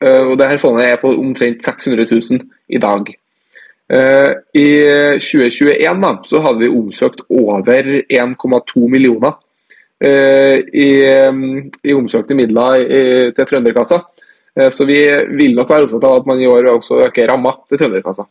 og 0.00 0.34
dette 0.40 0.58
fondet 0.62 0.88
er 0.88 1.00
på 1.00 1.12
omtrent 1.16 1.64
600 1.64 2.08
000 2.08 2.44
i 2.72 2.80
dag. 2.80 3.12
Eh, 3.86 4.30
I 4.52 4.68
2021 5.22 6.00
da, 6.02 6.12
så 6.26 6.40
hadde 6.42 6.64
vi 6.64 6.70
omsøkt 6.74 7.22
over 7.30 7.90
1,2 8.10 8.88
millioner 8.90 9.36
eh, 10.02 10.58
i, 10.74 10.88
i 11.86 11.94
omsøkte 11.94 12.34
midler 12.34 12.82
til 13.36 13.46
Trønderkassa. 13.46 14.02
Eh, 14.56 14.70
så 14.72 14.86
vi 14.88 15.00
vil 15.38 15.56
nok 15.56 15.70
være 15.70 15.86
opptatt 15.86 16.06
av 16.08 16.20
at 16.20 16.28
man 16.28 16.40
i 16.40 16.48
år 16.50 16.70
også 16.72 17.02
øker 17.06 17.28
ramma 17.30 17.54
til 17.68 17.82
Trønderkassa. 17.82 18.26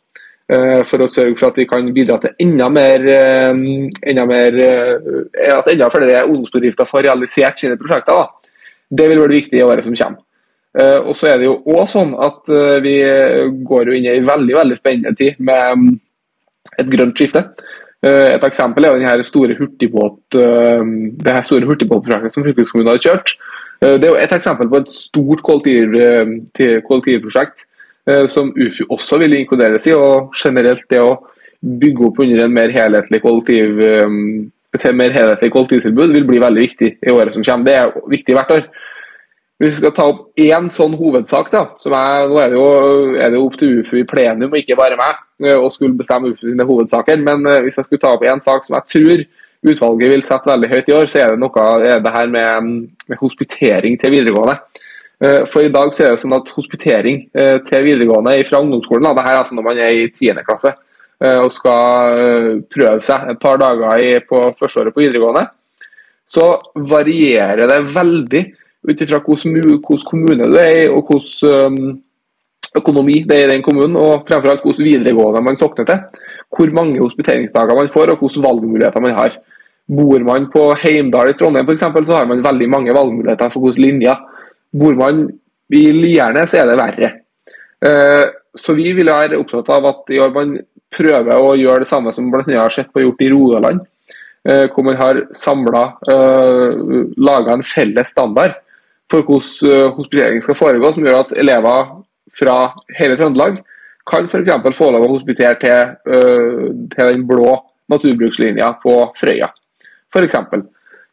For 0.45 1.01
å 1.01 1.07
sørge 1.09 1.39
for 1.39 1.47
at 1.49 1.55
vi 1.57 1.65
kan 1.65 1.87
bidra 1.89 2.19
til 2.21 2.35
enda 2.43 2.67
mer, 2.69 3.01
enda 3.01 4.25
mer 4.29 4.57
at 4.61 5.71
enda 5.71 5.87
flere 5.89 6.19
ungdomsbedrifter 6.27 6.85
får 6.85 7.07
realisert 7.07 7.63
sine 7.63 7.79
prosjekter. 7.79 8.19
Da. 8.19 8.59
Det 8.93 9.07
vil 9.09 9.23
være 9.23 9.39
viktig 9.39 9.57
i 9.57 9.63
året 9.65 9.87
som 9.87 9.95
kommer. 9.97 10.21
Og 11.09 11.17
så 11.17 11.31
er 11.31 11.41
det 11.41 11.47
jo 11.47 11.55
også 11.63 11.95
sånn 11.95 12.13
at 12.27 12.53
vi 12.85 12.93
går 13.65 13.89
jo 13.89 13.97
inn 13.97 14.05
i 14.05 14.13
en 14.19 14.29
veldig 14.29 14.59
veldig 14.59 14.77
spennende 14.77 15.15
tid 15.17 15.41
med 15.49 15.73
um, 15.73 15.89
et 16.77 16.93
grønt 16.93 17.17
skifte. 17.17 17.41
Et 18.05 18.47
eksempel 18.51 18.85
er 18.85 18.93
jo 18.93 19.01
denne 19.01 19.25
store 19.25 19.57
hurtigbåt, 19.57 20.19
det 20.29 21.37
her 21.39 21.49
store 21.49 21.65
hurtigbåtprosjektet 21.71 22.37
som 22.37 22.45
fylkeskommunen 22.45 22.93
har 22.93 23.01
kjørt. 23.01 23.33
Det 23.85 24.07
er 24.07 24.11
jo 24.11 24.17
et 24.19 24.33
eksempel 24.35 24.69
på 24.71 24.81
et 24.81 24.91
stort 24.91 25.41
kollektiv, 25.45 25.95
kollektivprosjekt 26.87 27.65
som 28.29 28.51
UFU 28.53 28.85
også 28.93 29.17
vil 29.21 29.33
inkluderes 29.37 29.87
i. 29.89 29.93
Og 29.97 30.35
generelt 30.37 30.83
det 30.89 31.01
å 31.01 31.15
bygge 31.61 32.07
opp 32.07 32.19
under 32.23 32.43
en 32.45 32.53
mer 32.53 32.73
helhetlig 32.73 33.21
kollektiv, 33.23 33.81
til 34.81 34.97
mer 34.97 35.13
helhetlig 35.15 35.51
kollektivtilbud 35.53 36.13
vil 36.15 36.27
bli 36.27 36.41
veldig 36.43 36.65
viktig 36.67 36.91
i 37.01 37.13
året 37.13 37.35
som 37.35 37.45
kommer. 37.45 37.65
Det 37.65 37.77
er 37.79 38.11
viktig 38.11 38.35
hvert 38.37 38.53
år. 38.57 38.67
Hvis 39.61 39.77
vi 39.77 39.79
skal 39.79 39.93
ta 39.95 40.09
opp 40.11 40.41
én 40.41 40.65
sånn 40.73 40.97
hovedsak, 40.99 41.47
da, 41.53 41.61
som 41.79 41.93
er, 41.95 42.25
nå 42.27 42.39
er 42.41 42.49
det, 42.51 42.57
jo, 42.59 42.65
er 43.15 43.29
det 43.31 43.37
jo 43.39 43.45
opp 43.45 43.55
til 43.61 43.77
UFU 43.79 44.01
i 44.01 44.07
plenum, 44.09 44.49
og 44.51 44.59
ikke 44.59 44.75
bare 44.75 44.97
meg, 44.99 45.21
eh, 45.45 45.55
å 45.55 45.69
skulle 45.71 45.95
bestemme 45.95 46.33
UFU 46.33 46.49
sine 46.49 46.67
hovedsaker. 46.67 47.21
Men 47.23 47.47
hvis 47.63 47.79
jeg 47.79 47.87
skulle 47.87 48.03
ta 48.03 48.11
opp 48.17 48.25
én 48.27 48.43
sak 48.43 48.67
som 48.67 48.75
jeg 48.75 48.91
tror 48.91 49.23
utvalget 49.65 50.13
vil 50.13 50.23
sette 50.25 50.51
veldig 50.51 50.69
høyt 50.71 50.89
i 50.89 50.95
år, 50.95 51.09
så 51.09 51.21
er 51.21 51.33
det 51.33 51.41
noe 51.41 51.67
er 51.85 52.01
det 52.03 52.13
her 52.15 52.31
med, 52.31 52.71
med 53.09 53.21
hospitering 53.21 53.97
til 54.01 54.13
videregående. 54.13 54.57
Uh, 55.23 55.43
for 55.47 55.63
i 55.63 55.71
dag 55.71 55.93
så 55.95 56.05
er 56.05 56.13
det 56.13 56.21
sånn 56.23 56.35
at 56.35 56.51
hospitering 56.57 57.21
uh, 57.37 57.57
til 57.67 57.85
videregående 57.87 58.35
fra 58.49 58.61
ungdomsskolen, 58.63 59.07
det 59.15 59.25
her 59.25 59.37
er 59.37 59.43
altså 59.43 59.57
når 59.57 59.67
man 59.69 59.79
er 59.85 59.95
i 59.95 60.09
10. 60.11 60.43
klasse 60.47 60.75
og 61.25 61.47
skal 61.55 62.57
prøve 62.67 62.99
seg 63.01 63.29
et 63.31 63.37
par 63.39 63.55
dager 63.55 64.01
i, 64.03 64.09
på 64.27 64.35
førsteåret 64.59 64.91
på 64.91 64.99
videregående, 64.99 65.45
så 66.27 66.49
varierer 66.75 67.69
det 67.71 67.77
veldig 67.95 68.41
ut 68.83 69.03
ifra 69.05 69.21
hvilken 69.23 70.03
kommune 70.09 70.49
det 70.51 70.65
er 70.65 70.91
og 70.91 71.07
hvilken 71.07 72.01
økonomi 72.75 73.21
det 73.27 73.37
er 73.37 73.49
i 73.49 73.53
den 73.53 73.63
kommunen, 73.63 73.95
og 73.95 74.25
fremfor 74.27 74.51
alt 74.51 74.65
hvilken 74.65 74.89
videregående 74.89 75.43
man 75.45 75.59
sokner 75.59 75.87
til. 75.87 76.23
Hvor 76.55 76.71
mange 76.75 76.99
hospiteringsdager 77.01 77.75
man 77.75 77.91
får, 77.91 78.11
og 78.11 78.21
hvilke 78.21 78.43
valgmuligheter 78.43 79.03
man 79.03 79.15
har. 79.15 79.37
Bor 79.85 80.23
man 80.25 80.47
på 80.49 80.71
Heimdal 80.81 81.29
i 81.29 81.35
Trondheim 81.37 81.67
f.eks., 81.69 82.07
så 82.07 82.17
har 82.17 82.29
man 82.29 82.43
veldig 82.45 82.69
mange 82.69 82.93
valgmuligheter 82.95 83.51
for 83.53 83.65
hvilke 83.65 83.83
linjer. 83.83 84.21
Bor 84.73 84.95
man 84.97 85.27
i 85.73 85.83
Lierne, 85.93 86.45
så 86.49 86.61
er 86.61 86.71
det 86.71 86.79
verre. 86.79 87.11
Uh, 87.85 88.25
så 88.57 88.73
vi 88.73 88.91
vil 88.97 89.11
være 89.11 89.37
opptatt 89.37 89.69
av 89.75 89.85
at 89.91 90.13
i 90.15 90.21
år 90.23 90.31
man 90.33 90.55
prøver 90.95 91.35
å 91.37 91.55
gjøre 91.59 91.83
det 91.83 91.89
samme 91.89 92.13
som 92.15 92.31
bl.a. 92.31 92.45
har 92.57 92.73
sett 92.73 92.91
på 92.93 93.03
gjort 93.03 93.21
i 93.21 93.29
Rogaland. 93.33 93.83
Uh, 94.45 94.65
hvor 94.73 94.85
man 94.87 94.97
har 94.97 95.21
samla, 95.37 95.83
uh, 96.09 97.05
laga 97.17 97.55
en 97.55 97.65
felles 97.65 98.09
standard 98.13 98.57
for 99.11 99.21
hvordan 99.21 99.69
eh, 99.69 99.91
hospitering 99.93 100.39
skal 100.41 100.57
foregå, 100.57 100.89
som 100.89 101.03
gjør 101.05 101.19
at 101.19 101.33
elever 101.37 101.91
fra 102.33 102.55
hele 102.97 103.13
Trøndelag 103.19 103.59
kan 104.09 104.25
f.eks. 104.25 104.65
få 104.73 104.87
lov 104.95 105.05
å 105.05 105.11
hospitere 105.11 105.59
til, 105.61 105.91
til, 106.89 107.11
den 107.13 107.27
blå 107.29 107.51
naturbrukslinja 107.93 108.71
på 108.81 108.95
Frøya. 109.19 109.51
Eksempel. 110.23 110.65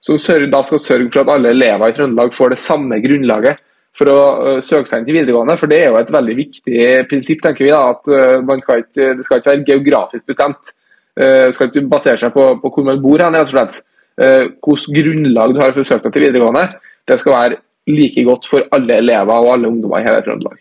Som 0.03 0.19
da 0.51 0.63
skal 0.67 0.81
sørge 0.83 1.11
for 1.13 1.23
at 1.23 1.31
alle 1.31 1.53
elever 1.55 1.91
i 1.91 1.95
Trøndelag 1.97 2.35
får 2.35 2.55
det 2.55 2.59
samme 2.59 2.99
grunnlaget 3.03 3.61
for 3.97 4.09
å 4.09 4.19
uh, 4.19 4.61
søke 4.65 4.89
seg 4.89 5.03
inn 5.03 5.09
til 5.09 5.19
videregående. 5.19 5.57
For 5.61 5.71
det 5.71 5.81
er 5.83 5.91
jo 5.91 5.99
et 6.01 6.13
veldig 6.13 6.37
viktig 6.39 6.87
prinsipp, 7.11 7.43
tenker 7.45 7.67
vi. 7.67 7.73
da, 7.75 7.83
at 7.93 8.09
uh, 8.09 8.59
skal 8.65 8.85
ikke, 8.85 9.11
Det 9.19 9.27
skal 9.27 9.43
ikke 9.43 9.53
være 9.53 9.67
geografisk 9.69 10.27
bestemt. 10.27 10.73
Det 11.13 11.53
skal 11.53 11.69
ikke 11.69 11.91
basere 11.93 12.17
seg 12.17 12.31
på, 12.33 12.45
på 12.63 12.71
hvor 12.73 12.87
man 12.87 13.01
bor 13.03 13.21
hen, 13.21 13.35
rett 13.37 13.51
og 13.51 13.53
slett. 13.53 13.75
Hvilket 14.17 14.95
grunnlag 14.97 15.53
du 15.53 15.59
har 15.61 15.75
for 15.75 15.83
å 15.83 15.85
søke 15.85 16.07
deg 16.07 16.15
til 16.15 16.25
videregående. 16.25 16.63
Det 17.05 17.19
skal 17.21 17.35
være 17.35 17.59
like 17.93 18.25
godt 18.25 18.49
for 18.49 18.65
alle 18.73 18.97
elever 19.03 19.45
og 19.45 19.53
alle 19.53 19.69
ungdommer 19.69 20.01
i 20.01 20.07
hele 20.07 20.23
Trøndelag. 20.25 20.57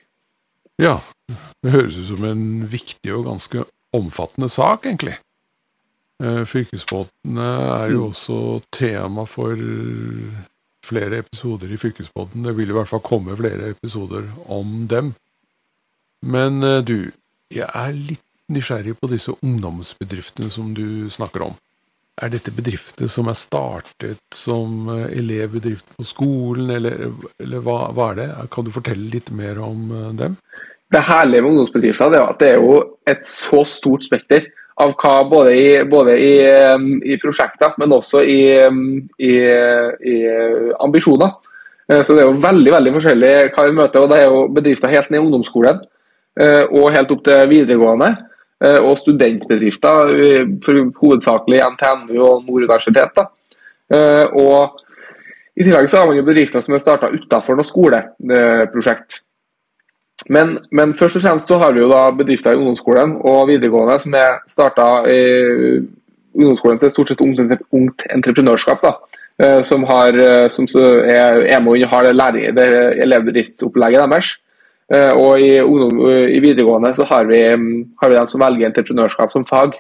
Ja, 0.82 0.98
det 1.64 1.72
høres 1.72 2.00
ut 2.02 2.10
som 2.10 2.26
en 2.28 2.46
viktig 2.68 3.14
og 3.16 3.28
ganske 3.30 3.64
omfattende 3.96 4.50
sak, 4.52 4.88
egentlig. 4.90 5.16
Fylkesbåtene 6.22 7.46
er 7.82 7.92
jo 7.94 8.06
mm. 8.06 8.10
også 8.12 8.40
tema 8.76 9.24
for 9.30 9.58
flere 10.86 11.22
episoder 11.22 11.72
i 11.72 11.78
Fylkesbåten. 11.78 12.44
Det 12.46 12.56
vil 12.58 12.72
i 12.72 12.76
hvert 12.76 12.90
fall 12.90 13.04
komme 13.06 13.38
flere 13.38 13.72
episoder 13.74 14.28
om 14.52 14.86
dem. 14.92 15.14
Men 16.26 16.62
eh, 16.64 16.82
du, 16.86 17.12
jeg 17.54 17.68
er 17.68 17.98
litt 17.98 18.26
nysgjerrig 18.52 18.98
på 19.00 19.10
disse 19.12 19.34
ungdomsbedriftene 19.40 20.52
som 20.54 20.74
du 20.78 21.10
snakker 21.14 21.48
om. 21.48 21.60
Er 22.22 22.30
dette 22.34 22.52
bedrifter 22.54 23.10
som 23.10 23.30
er 23.32 23.40
startet 23.40 24.22
som 24.36 24.90
eh, 24.94 25.08
elevbedrift 25.22 25.96
på 25.98 26.08
skolen, 26.08 26.74
eller, 26.78 27.08
eller 27.42 27.64
hva, 27.66 27.86
hva, 27.96 28.12
er 28.12 28.22
det? 28.22 28.30
Kan 28.54 28.68
du 28.68 28.74
fortelle 28.76 29.10
litt 29.14 29.32
mer 29.34 29.62
om 29.64 29.88
eh, 29.90 30.10
dem? 30.26 30.38
Det 30.92 31.06
herlige 31.08 31.46
med 31.46 31.54
ungdomsbedrifter 31.54 32.18
er 32.18 32.26
at 32.28 32.42
det 32.42 32.50
er 32.52 32.60
jo 32.60 32.82
et 33.10 33.24
så 33.26 33.64
stort 33.68 34.04
spekter 34.06 34.50
av 34.82 34.96
hva 34.98 35.14
både 35.30 35.54
i, 35.56 35.70
både 35.90 36.18
i, 36.18 36.34
i 37.14 37.18
prosjekter, 37.22 37.76
men 37.82 37.94
også 37.96 38.24
i, 38.26 38.42
i, 39.22 39.32
ambisjoner. 40.82 41.38
Eh, 41.92 42.04
så 42.04 42.16
Det 42.16 42.24
er 42.24 42.30
jo 42.30 42.42
veldig 42.42 42.74
veldig 42.76 42.94
forskjellig 42.98 43.32
hva 43.56 43.66
vi 43.68 43.78
møter. 43.78 44.02
og 44.02 44.10
Det 44.10 44.20
er 44.20 44.28
jo 44.30 44.44
bedrifter 44.48 44.94
helt 44.94 45.10
ned 45.10 45.20
i 45.20 45.24
ungdomsskolen 45.26 45.82
eh, 46.40 46.64
og 46.70 46.94
helt 46.96 47.12
opp 47.12 47.24
til 47.26 47.50
videregående. 47.52 48.12
Eh, 48.62 48.78
og 48.78 49.00
studentbedrifter, 49.02 50.14
for 50.64 50.92
hovedsakelig 51.02 51.64
NTNU 51.74 52.16
og 52.22 52.46
Nord 52.46 52.62
universitet. 52.62 53.24
Og 53.92 54.78
I 55.58 55.66
tillegg 55.66 55.90
så 55.90 55.98
har 56.00 56.08
man 56.08 56.16
jo 56.16 56.24
bedrifter 56.24 56.62
som 56.64 56.76
er 56.78 56.84
starta 56.84 57.10
utenfor 57.12 57.58
noe 57.58 57.68
skoleprosjekt. 57.68 59.20
Men, 60.30 60.58
men, 60.72 60.94
først 60.98 61.18
og 61.18 61.24
fremst 61.24 61.50
så 61.50 61.58
har 61.62 61.74
vi 61.74 61.82
jo 61.82 61.90
da 61.90 62.10
bedrifter 62.14 62.54
i 62.54 62.60
ungdomsskolen 62.60 63.16
og 63.26 63.48
videregående 63.50 63.98
som 64.04 64.14
er 64.18 64.38
starta 64.50 64.90
i 65.10 65.22
ungdomsskolen 66.38 66.78
er 66.82 66.94
stort 66.94 67.12
sett 67.12 67.24
ungt, 67.24 68.06
entreprenørskap. 68.10 68.82
da, 68.82 68.94
eh, 69.42 69.64
Som, 69.64 69.84
har, 69.84 70.14
eh, 70.14 70.50
som 70.50 70.68
er, 70.76 71.42
er 71.50 71.60
med 71.60 71.84
og 71.84 71.90
har 71.90 72.04
det, 72.04 72.16
læring, 72.16 72.56
det 72.56 73.02
elevbedriftsopplegget 73.04 74.10
deres. 74.10 74.38
Eh, 74.94 75.12
og 75.16 75.40
i, 75.42 75.60
ungdom, 75.60 76.00
i, 76.30 76.40
videregående 76.40 76.94
så 76.94 77.04
har 77.04 77.26
vi, 77.26 77.42
har 78.02 78.10
vi 78.10 78.16
dem 78.16 78.28
som 78.28 78.42
velger 78.42 78.68
entreprenørskap 78.68 79.32
som 79.32 79.46
fag, 79.46 79.80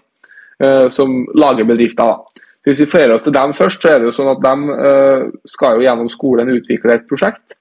som 0.90 1.28
lager 1.36 1.64
bedrifter. 1.66 2.04
da. 2.04 2.44
Hvis 2.64 2.80
vi 2.82 2.86
forholder 2.86 3.16
oss 3.16 3.24
til 3.24 3.34
dem 3.34 3.54
først, 3.54 3.82
så 3.82 3.90
er 3.90 4.00
det 4.00 4.06
jo 4.06 4.12
sånn 4.14 4.30
at 4.30 4.44
de 4.46 5.32
skal 5.50 5.76
jo 5.76 5.82
gjennom 5.82 6.10
skolen 6.10 6.54
utvikle 6.54 6.94
et 6.94 7.08
prosjekt 7.10 7.56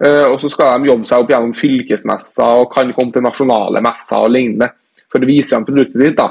og 0.00 0.38
så 0.40 0.48
skal 0.48 0.80
de 0.80 0.88
jobbe 0.88 1.08
seg 1.08 1.20
opp 1.20 1.32
gjennom 1.32 1.50
fylkesmesser 1.56 2.62
og 2.62 2.70
kan 2.72 2.92
komme 2.96 3.12
til 3.12 3.24
nasjonale 3.24 3.82
messer 3.84 4.22
og 4.24 4.32
lignende 4.32 4.70
for 5.12 5.20
å 5.20 5.28
vise 5.28 5.52
dem 5.52 5.66
produktet 5.66 6.00
ditt. 6.00 6.16
da. 6.16 6.30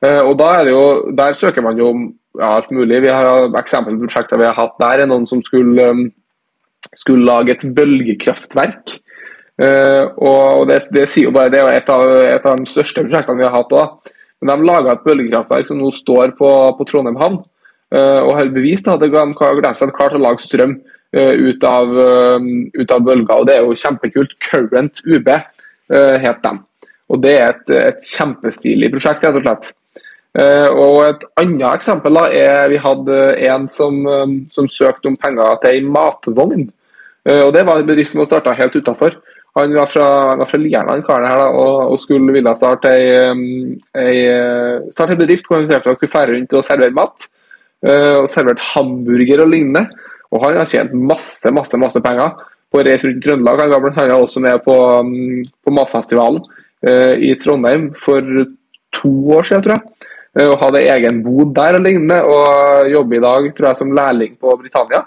Eh, 0.00 0.22
og 0.24 0.32
da 0.40 0.54
er 0.56 0.64
det 0.64 0.72
jo, 0.72 1.12
Der 1.12 1.36
søker 1.36 1.62
man 1.62 1.78
jo 1.78 1.90
ja, 2.38 2.54
alt 2.54 2.70
mulig. 2.70 3.02
Vi 3.02 3.12
har 3.12 3.50
Eksempelprosjekter 3.60 4.38
vi 4.40 4.48
har 4.48 4.56
hatt 4.56 4.78
der. 4.80 5.02
er 5.02 5.10
Noen 5.10 5.26
som 5.26 5.42
skulle, 5.42 5.90
um, 5.90 6.06
skulle 6.94 7.26
lage 7.26 7.52
et 7.52 7.66
bølgekraftverk. 7.74 8.96
Uh, 9.60 10.08
og 10.16 10.70
det, 10.70 10.86
det, 10.88 11.10
sier 11.10 11.28
jo 11.28 11.34
bare, 11.36 11.50
det 11.52 11.60
er 11.60 11.74
et 11.76 11.90
av, 11.92 12.06
et 12.24 12.46
av 12.46 12.56
de 12.56 12.70
største 12.70 13.02
prosjektene 13.02 13.42
vi 13.42 13.44
har 13.44 13.52
hatt. 13.52 13.68
da, 13.68 14.14
Men 14.40 14.54
de 14.54 14.70
laga 14.70 14.94
et 14.94 15.04
bølgekraftverk 15.04 15.68
som 15.68 15.82
nå 15.82 15.90
står 15.92 16.32
på, 16.38 16.48
på 16.78 16.86
Trondheim 16.88 17.20
havn. 17.20 17.42
Og 17.90 18.36
har 18.38 18.48
bevist 18.54 18.86
at 18.86 19.02
de 19.02 19.10
har 19.10 19.34
klart 19.34 20.14
å 20.14 20.22
lage 20.22 20.40
strøm 20.40 20.78
Eh, 20.78 20.99
ut 21.12 21.64
av, 21.64 21.98
eh, 21.98 22.40
ut 22.74 22.90
av 22.90 23.02
bølga. 23.02 23.34
og 23.34 23.46
Det 23.46 23.56
er 23.56 23.64
jo 23.64 23.74
kjempekult. 23.74 24.36
Current 24.40 25.00
UB 25.06 25.28
eh, 25.28 26.16
het 26.22 26.42
dem. 26.42 26.60
Og 27.10 27.22
Det 27.22 27.36
er 27.40 27.48
et, 27.50 27.70
et 27.70 28.10
kjempestilig 28.14 28.90
prosjekt, 28.92 29.24
rett 29.24 29.36
og 29.36 29.42
slett. 29.42 29.72
Og 30.70 31.08
Et 31.08 31.24
annet 31.42 31.74
eksempel 31.74 32.14
da, 32.14 32.28
er 32.30 32.68
vi 32.70 32.76
hadde 32.78 33.16
en 33.50 33.66
som, 33.66 33.96
som 34.54 34.68
søkte 34.70 35.10
om 35.10 35.16
penger 35.18 35.58
til 35.58 35.72
ei 35.72 35.80
matvogn. 35.82 36.68
Og 37.26 37.50
Det 37.52 37.64
var 37.66 37.80
en 37.80 37.88
bedrift 37.88 38.12
som 38.12 38.22
var 38.22 38.28
starta 38.30 38.54
helt 38.54 38.76
utafor. 38.76 39.16
Han 39.58 39.74
var 39.74 39.90
fra, 39.90 40.36
var 40.38 40.46
fra 40.46 41.18
da, 41.26 41.48
og, 41.50 41.90
og, 41.90 41.98
skulle 41.98 42.32
ville 42.32 42.54
starte 42.54 42.92
ei, 42.94 43.10
ei, 43.98 44.20
starte 44.94 45.16
ei 45.16 45.18
bedrift 45.18 45.50
hvor 45.50 45.58
han 45.58 45.66
skulle 45.96 46.12
fære 46.12 46.36
rundt 46.36 46.54
og 46.54 46.64
servere 46.64 46.94
mat. 46.94 47.26
Og 47.82 48.30
servert 48.30 48.62
hamburger 48.70 49.42
og 49.42 49.50
lignende. 49.50 49.88
Og 50.30 50.44
han 50.44 50.60
har 50.60 50.68
tjent 50.70 50.94
masse 50.94 51.50
masse, 51.54 51.78
masse 51.80 52.00
penger 52.04 52.38
på 52.70 52.80
å 52.80 52.86
reise 52.86 53.08
rundt 53.08 53.20
i 53.20 53.26
Trøndelag. 53.26 53.62
Han 53.64 53.72
var 53.74 53.84
bl.a. 53.84 54.16
også 54.16 54.42
med 54.44 54.62
på, 54.64 54.76
mm, 55.06 55.46
på 55.66 55.74
Matfestivalen 55.74 56.42
uh, 56.86 57.14
i 57.18 57.34
Trondheim 57.40 57.90
for 57.98 58.26
to 58.96 59.12
år 59.36 59.48
siden, 59.48 59.64
tror 59.66 59.76
jeg. 59.76 60.10
Uh, 60.38 60.48
og 60.52 60.60
hadde 60.62 60.84
egen 60.94 61.22
bod 61.26 61.54
der 61.58 61.80
og 61.80 61.86
lignende, 61.86 62.20
og 62.22 62.90
jobber 62.92 63.18
i 63.18 63.24
dag 63.26 63.48
tror 63.56 63.70
jeg, 63.72 63.80
som 63.82 63.96
lærling 63.98 64.36
på 64.38 64.54
Britannia. 64.62 65.04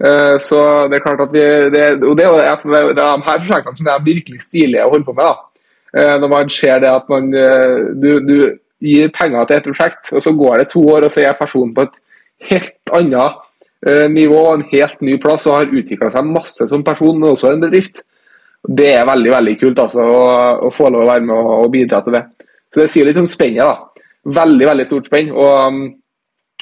Uh, 0.00 0.36
så 0.44 0.60
det 0.88 0.98
er 0.98 1.06
klart 1.06 1.24
at 1.24 1.32
vi, 1.32 1.44
det, 1.72 1.86
og 2.04 2.16
det, 2.18 2.26
er 2.26 2.84
jo 2.84 2.96
de 2.96 3.06
her 3.06 3.44
prosjektene 3.46 3.80
som 3.80 3.92
er 3.92 4.04
virkelig 4.04 4.44
stilige 4.44 4.84
å 4.84 4.92
holde 4.92 5.08
på 5.08 5.16
med. 5.16 5.30
da. 5.30 5.46
Når 6.22 6.28
man 6.30 6.50
ser 6.54 6.78
det 6.78 6.86
at 6.86 7.08
man 7.10 7.32
du, 7.98 8.10
du 8.22 8.34
gir 8.78 9.08
penger 9.10 9.48
til 9.48 9.56
et 9.56 9.64
prosjekt, 9.64 10.12
og 10.14 10.22
så 10.22 10.30
går 10.38 10.60
det 10.60 10.68
to 10.70 10.84
år, 10.86 11.08
og 11.08 11.10
så 11.10 11.24
er 11.24 11.34
personen 11.34 11.72
på 11.74 11.82
et 11.82 11.96
helt 12.52 12.92
annet 12.94 13.40
Eh, 13.40 13.49
nivå, 14.12 14.40
en 14.52 14.66
helt 14.72 15.00
ny 15.00 15.14
plass 15.22 15.46
og 15.48 15.54
har 15.56 15.70
utvikla 15.72 16.10
seg 16.12 16.26
masse 16.28 16.66
som 16.68 16.82
person, 16.84 17.16
men 17.16 17.30
også 17.30 17.52
en 17.52 17.62
bedrift. 17.62 18.02
Det 18.60 18.90
er 18.92 19.06
veldig 19.08 19.30
veldig 19.32 19.54
kult 19.60 19.78
altså, 19.80 20.04
å, 20.04 20.24
å, 20.66 20.72
få 20.74 20.90
lov 20.92 21.06
å 21.06 21.08
være 21.08 21.24
med 21.24 21.36
og, 21.36 21.52
og, 21.62 21.70
bidra 21.72 22.02
til 22.04 22.18
det. 22.18 22.26
Så 22.70 22.82
Det 22.82 22.90
sier 22.92 23.08
litt 23.08 23.20
om 23.20 23.28
spennet. 23.30 23.64
da. 23.64 24.04
Veldig 24.40 24.66
veldig 24.68 24.86
stort 24.90 25.08
spenn. 25.08 25.30
Og, 25.32 25.78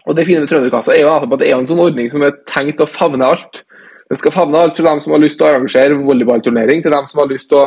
og 0.05 0.17
Det 0.17 0.27
fine 0.29 0.45
med 0.45 0.53
Trønderkassa 0.53 0.95
er 0.95 1.03
jo 1.03 1.11
at 1.17 1.27
det 1.41 1.49
er 1.49 1.57
en 1.59 1.67
sånn 1.69 1.83
ordning 1.83 2.11
som 2.13 2.23
er 2.23 2.39
tenkt 2.49 2.85
å 2.85 2.87
favne 2.87 3.27
alt. 3.27 3.65
Den 4.09 4.21
skal 4.21 4.33
favne 4.33 4.63
alt 4.63 4.79
til 4.79 4.87
dem 4.87 5.03
som 5.03 5.13
har 5.13 5.21
lyst 5.21 5.41
til 5.41 5.49
å 5.49 5.51
arrangere 5.51 5.99
volleyballturnering, 6.01 6.85
til 6.85 6.95
dem 6.95 7.09
som 7.11 7.21
har 7.21 7.29
lyst 7.29 7.51
til 7.51 7.61
å 7.61 7.67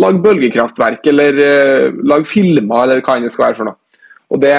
lage 0.00 0.22
bølgekraftverk 0.24 1.04
eller 1.10 1.36
uh, 1.38 1.98
lage 2.06 2.26
filmer 2.30 2.86
eller 2.86 3.02
hva 3.04 3.18
enn 3.18 3.26
det 3.26 3.34
skal 3.34 3.48
være 3.48 3.58
for 3.58 3.68
noe. 3.68 3.78
Og 4.32 4.40
det, 4.42 4.54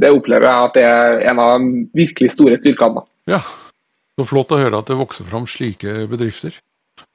det, 0.00 0.10
opplever 0.10 0.48
jeg 0.48 0.68
at 0.68 0.78
det 0.78 0.86
er 0.88 1.18
en 1.30 1.42
av 1.42 1.52
de 1.60 1.82
virkelig 1.94 2.32
store 2.34 2.56
styrkene. 2.58 3.04
Ja, 3.30 3.42
så 4.18 4.28
flott 4.28 4.52
å 4.52 4.60
høre 4.60 4.78
at 4.78 4.90
det 4.90 4.98
vokser 5.00 5.26
fram 5.28 5.48
slike 5.48 6.06
bedrifter. 6.10 6.56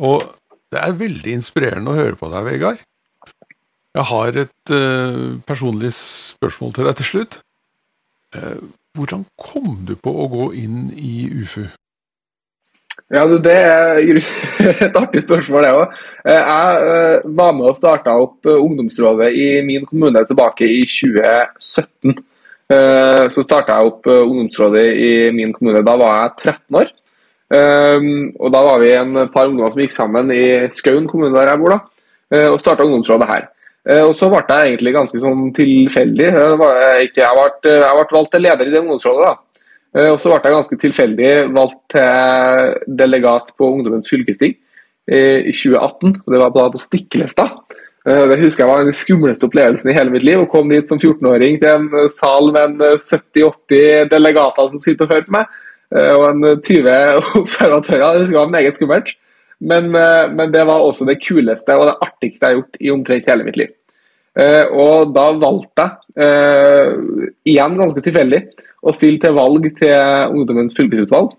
Og 0.02 0.26
det 0.74 0.82
er 0.82 1.00
veldig 1.00 1.36
inspirerende 1.38 1.94
å 1.94 1.98
høre 1.98 2.20
på 2.20 2.30
deg, 2.32 2.46
Vegard. 2.48 2.84
Jeg 3.98 4.06
har 4.12 4.40
et 4.44 4.74
uh, 4.74 5.38
personlig 5.48 5.94
spørsmål 5.98 6.74
til 6.76 6.90
deg 6.90 7.00
til 7.00 7.12
slutt. 7.12 7.40
Uh, 8.36 8.60
hvordan 8.98 9.26
kom 9.40 9.86
du 9.88 9.96
på 9.98 10.12
å 10.12 10.28
gå 10.30 10.48
inn 10.60 10.90
i 10.94 11.28
UFU? 11.42 11.68
Ja, 13.14 13.24
Det 13.24 13.56
er 13.56 14.02
et 14.86 14.98
artig 14.98 15.24
spørsmål, 15.24 15.64
det 15.64 15.74
òg. 15.78 15.94
Eh, 16.28 16.34
jeg 16.34 17.22
var 17.40 17.54
med 17.56 17.70
og 17.70 17.78
starta 17.78 18.18
opp 18.20 18.50
ungdomsrådet 18.52 19.30
i 19.32 19.46
min 19.64 19.86
kommune 19.88 20.26
tilbake 20.28 20.68
i 20.68 20.82
2017. 20.84 22.18
Eh, 22.68 23.26
så 23.32 23.44
starta 23.46 23.78
jeg 23.78 23.92
opp 23.94 24.10
eh, 24.12 24.24
ungdomsrådet 24.26 24.88
i 25.00 25.12
min 25.32 25.54
kommune. 25.56 25.86
Da 25.88 25.94
var 26.00 26.18
jeg 26.18 26.34
13 26.52 26.80
år. 26.82 26.90
Eh, 27.56 28.08
og 28.36 28.52
Da 28.52 28.64
var 28.66 28.82
vi 28.84 28.92
en 28.92 29.22
par 29.32 29.48
ungdommer 29.48 29.72
som 29.72 29.84
gikk 29.84 29.96
sammen 29.96 30.34
i 30.36 30.68
Skaun 30.76 31.08
kommune 31.08 31.36
der 31.36 31.54
jeg 31.54 31.62
bor, 31.62 31.78
da, 31.78 31.80
og 32.52 32.60
starta 32.60 32.84
ungdomsrådet 32.84 33.28
her. 33.30 33.48
Og 34.04 34.14
Så 34.20 34.28
ble 34.28 34.44
jeg 34.44 34.74
egentlig 34.74 34.92
ganske 34.92 35.20
sånn 35.20 35.54
tilfeldig. 35.56 36.26
Jeg 36.28 36.58
ble, 36.60 37.76
valgt 38.12 38.32
til 38.34 38.42
leder 38.44 38.68
i 38.68 38.74
det 38.74 38.82
ungdomsrådet. 38.82 39.24
da. 39.24 40.10
Og 40.12 40.20
så 40.20 40.28
ble 40.28 40.42
jeg 40.44 40.56
ganske 40.58 40.78
tilfeldig 40.82 41.30
valgt 41.56 41.96
til 41.96 42.98
delegat 43.00 43.54
på 43.56 43.72
Ungdommens 43.78 44.12
fylkesting 44.12 44.58
i 45.08 45.54
2018. 45.56 46.20
og 46.20 46.28
Det 46.28 46.42
var 46.42 46.52
da 46.52 46.68
på 46.70 46.84
Stiklestad. 46.84 47.56
Eh, 48.08 48.24
det 48.30 48.40
husker 48.40 48.64
jeg 48.64 48.72
var 48.72 48.86
den 48.88 48.96
skumleste 48.96 49.48
opplevelsen 49.50 49.90
i 49.92 49.96
hele 49.96 50.14
mitt 50.14 50.24
liv. 50.24 50.40
Å 50.40 50.50
komme 50.52 50.78
dit 50.78 50.88
som 50.88 51.00
14-åring 51.00 51.58
til 51.60 51.72
en 51.74 51.88
eh, 51.92 52.12
sal 52.16 52.52
med 52.56 52.80
70-80 52.80 53.80
eh, 53.80 54.04
delegater 54.12 54.70
som 54.72 54.84
sitter 54.84 55.08
og 55.08 55.16
hører 55.16 55.26
på 55.28 55.36
meg, 55.36 55.56
og 55.88 56.24
en 56.28 56.46
20 56.68 56.94
observatører. 57.42 58.22
Det 58.28 58.36
var 58.36 58.52
meget 58.52 58.80
skummelt. 58.80 59.14
Men, 59.58 59.88
men, 59.90 60.52
det 60.54 60.68
var 60.70 60.84
også 60.86 61.08
det 61.08 61.16
kuleste 61.24 61.74
og 61.80 61.88
det 61.88 61.96
artigste 62.04 62.44
jeg 62.44 62.52
har 62.52 62.58
gjort 62.60 62.76
i 62.78 62.92
omtrent 62.94 63.30
hele 63.32 63.46
mitt 63.48 63.56
liv. 63.58 63.72
Og 64.78 65.16
da 65.16 65.24
valgte 65.42 65.86
jeg, 66.20 67.32
igjen 67.50 67.80
ganske 67.80 68.04
tilfeldig, 68.06 68.42
å 68.86 68.94
stille 68.94 69.18
til 69.24 69.34
valg 69.34 69.66
til 69.80 69.96
Ungdommens 70.28 70.78
fylkesutvalg. 70.78 71.32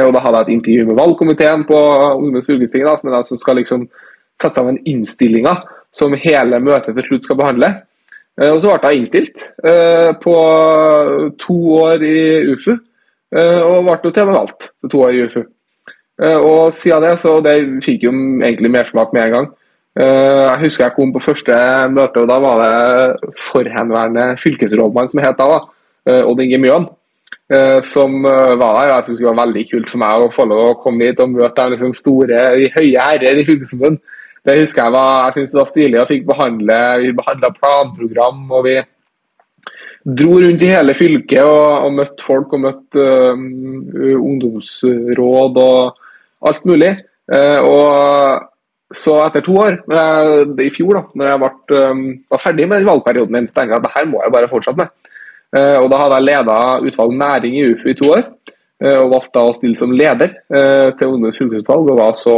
Og 0.00 0.10
Da 0.16 0.24
hadde 0.24 0.40
jeg 0.40 0.48
et 0.48 0.54
intervju 0.56 0.88
med 0.88 0.98
valgkomiteen 0.98 1.62
på 1.68 1.78
Ungdommens 2.16 2.50
fylkesting, 2.50 2.88
som, 2.88 3.14
som 3.28 3.42
skal 3.44 3.60
liksom 3.60 3.86
sette 4.40 4.56
sammen 4.56 4.80
innstillinga 4.88 5.54
som 5.94 6.14
hele 6.18 6.60
møtet 6.62 6.96
til 6.96 7.06
slutt 7.08 7.26
skal 7.28 7.38
behandle. 7.38 7.70
Og 8.34 8.56
Så 8.58 8.66
ble 8.66 8.90
jeg 8.90 8.98
innstilt 8.98 9.44
på 10.24 10.36
to 11.38 11.58
år 11.78 12.02
i 12.02 12.16
UFU, 12.50 12.72
og 12.74 13.84
ble 13.86 14.10
til 14.10 14.24
og 14.24 14.30
med 14.30 14.34
valgt 14.34 14.66
til 14.82 14.90
to 14.90 15.02
år 15.06 15.14
i 15.14 15.20
UFU. 15.28 15.44
Og 16.42 16.74
siden 16.74 17.06
det, 17.06 17.12
så 17.22 17.36
det 17.46 17.54
fikk 17.86 18.08
jo 18.08 18.10
egentlig 18.10 18.72
mersmak 18.74 19.14
med 19.14 19.28
en 19.28 19.36
gang. 19.36 19.46
Eh, 19.94 20.42
jeg 20.50 20.58
husker 20.64 20.84
jeg 20.84 20.94
kom 20.96 21.12
på 21.14 21.22
første 21.22 21.56
møte, 21.94 22.22
og 22.22 22.26
da 22.26 22.38
var 22.42 22.62
det 22.62 23.34
forhenværende 23.38 24.24
fylkesrådmann 24.42 25.10
som 25.10 25.20
het 25.22 25.36
da, 25.38 25.46
da 25.52 25.58
eh, 26.10 26.26
Odd 26.26 26.42
Inge 26.42 26.58
Mjøen, 26.58 26.88
eh, 27.54 27.78
som 27.86 28.16
var 28.24 28.80
der. 28.80 28.90
Jeg 28.90 29.04
synes 29.06 29.22
det 29.22 29.28
var 29.28 29.38
veldig 29.44 29.64
kult 29.70 29.92
for 29.92 30.02
meg 30.02 30.24
å 30.24 30.32
få 30.34 30.48
lov 30.50 30.64
å 30.64 30.80
komme 30.82 31.06
hit 31.06 31.22
og 31.22 31.30
møte 31.36 31.54
de 31.54 31.76
liksom 31.76 31.94
store, 31.94 32.42
de 32.58 32.72
høye 32.74 33.06
herrer 33.06 33.38
i 33.38 33.46
fylkeskommunen. 33.46 34.00
Det 34.44 34.58
husker 34.60 34.84
jeg 34.84 34.92
var, 34.92 35.12
jeg 35.24 35.36
synes 35.38 35.52
det 35.54 35.60
var 35.60 35.70
stilig. 35.70 36.00
og 36.00 36.10
fikk 36.10 36.26
behandle, 36.28 36.80
Vi 37.00 37.12
behandla 37.16 37.50
planprogram, 37.56 38.42
og 38.50 38.64
vi 38.66 38.76
dro 40.04 40.34
rundt 40.36 40.62
i 40.62 40.68
hele 40.68 40.94
fylket 40.94 41.40
og, 41.40 41.86
og 41.86 41.94
møtte 41.96 42.24
folk 42.26 42.52
og 42.52 42.60
møtte 42.60 43.04
uh, 43.32 44.16
ungdomsråd 44.20 45.60
og 45.62 46.02
alt 46.44 46.66
mulig. 46.68 46.90
Uh, 47.32 47.60
og 47.64 48.50
så 48.94 49.14
etter 49.24 49.42
to 49.42 49.54
år, 49.58 49.78
i 50.60 50.70
fjor, 50.70 50.98
da 50.98 51.02
når 51.16 51.30
jeg 51.30 51.40
ble, 51.40 51.78
um, 51.80 52.02
var 52.30 52.42
ferdig 52.42 52.66
med 52.68 52.84
valgperioden 52.86 53.32
min, 53.32 53.48
så 53.48 53.56
tenkte 53.56 53.72
jeg 53.72 53.80
at 53.80 53.86
det 53.86 53.94
her 53.94 54.10
må 54.10 54.20
jeg 54.22 54.34
bare 54.34 54.50
fortsette 54.52 54.82
med. 54.82 54.92
Uh, 55.56 55.78
og 55.80 55.88
Da 55.90 56.02
hadde 56.02 56.18
jeg 56.20 56.28
leda 56.28 56.58
utvalg 56.90 57.16
næring 57.22 57.56
i 57.56 57.64
UFU 57.72 57.88
i 57.88 57.96
to 57.96 58.12
år, 58.12 58.28
uh, 58.84 58.98
og 59.06 59.08
valgte 59.16 59.38
da 59.38 59.46
å 59.48 59.56
stille 59.56 59.80
som 59.80 59.96
leder 59.96 60.36
til 60.52 61.08
Ungdommens 61.08 61.40
fylkesutvalg. 61.40 61.88
Og 61.94 62.02
var 62.02 62.20
så 62.20 62.36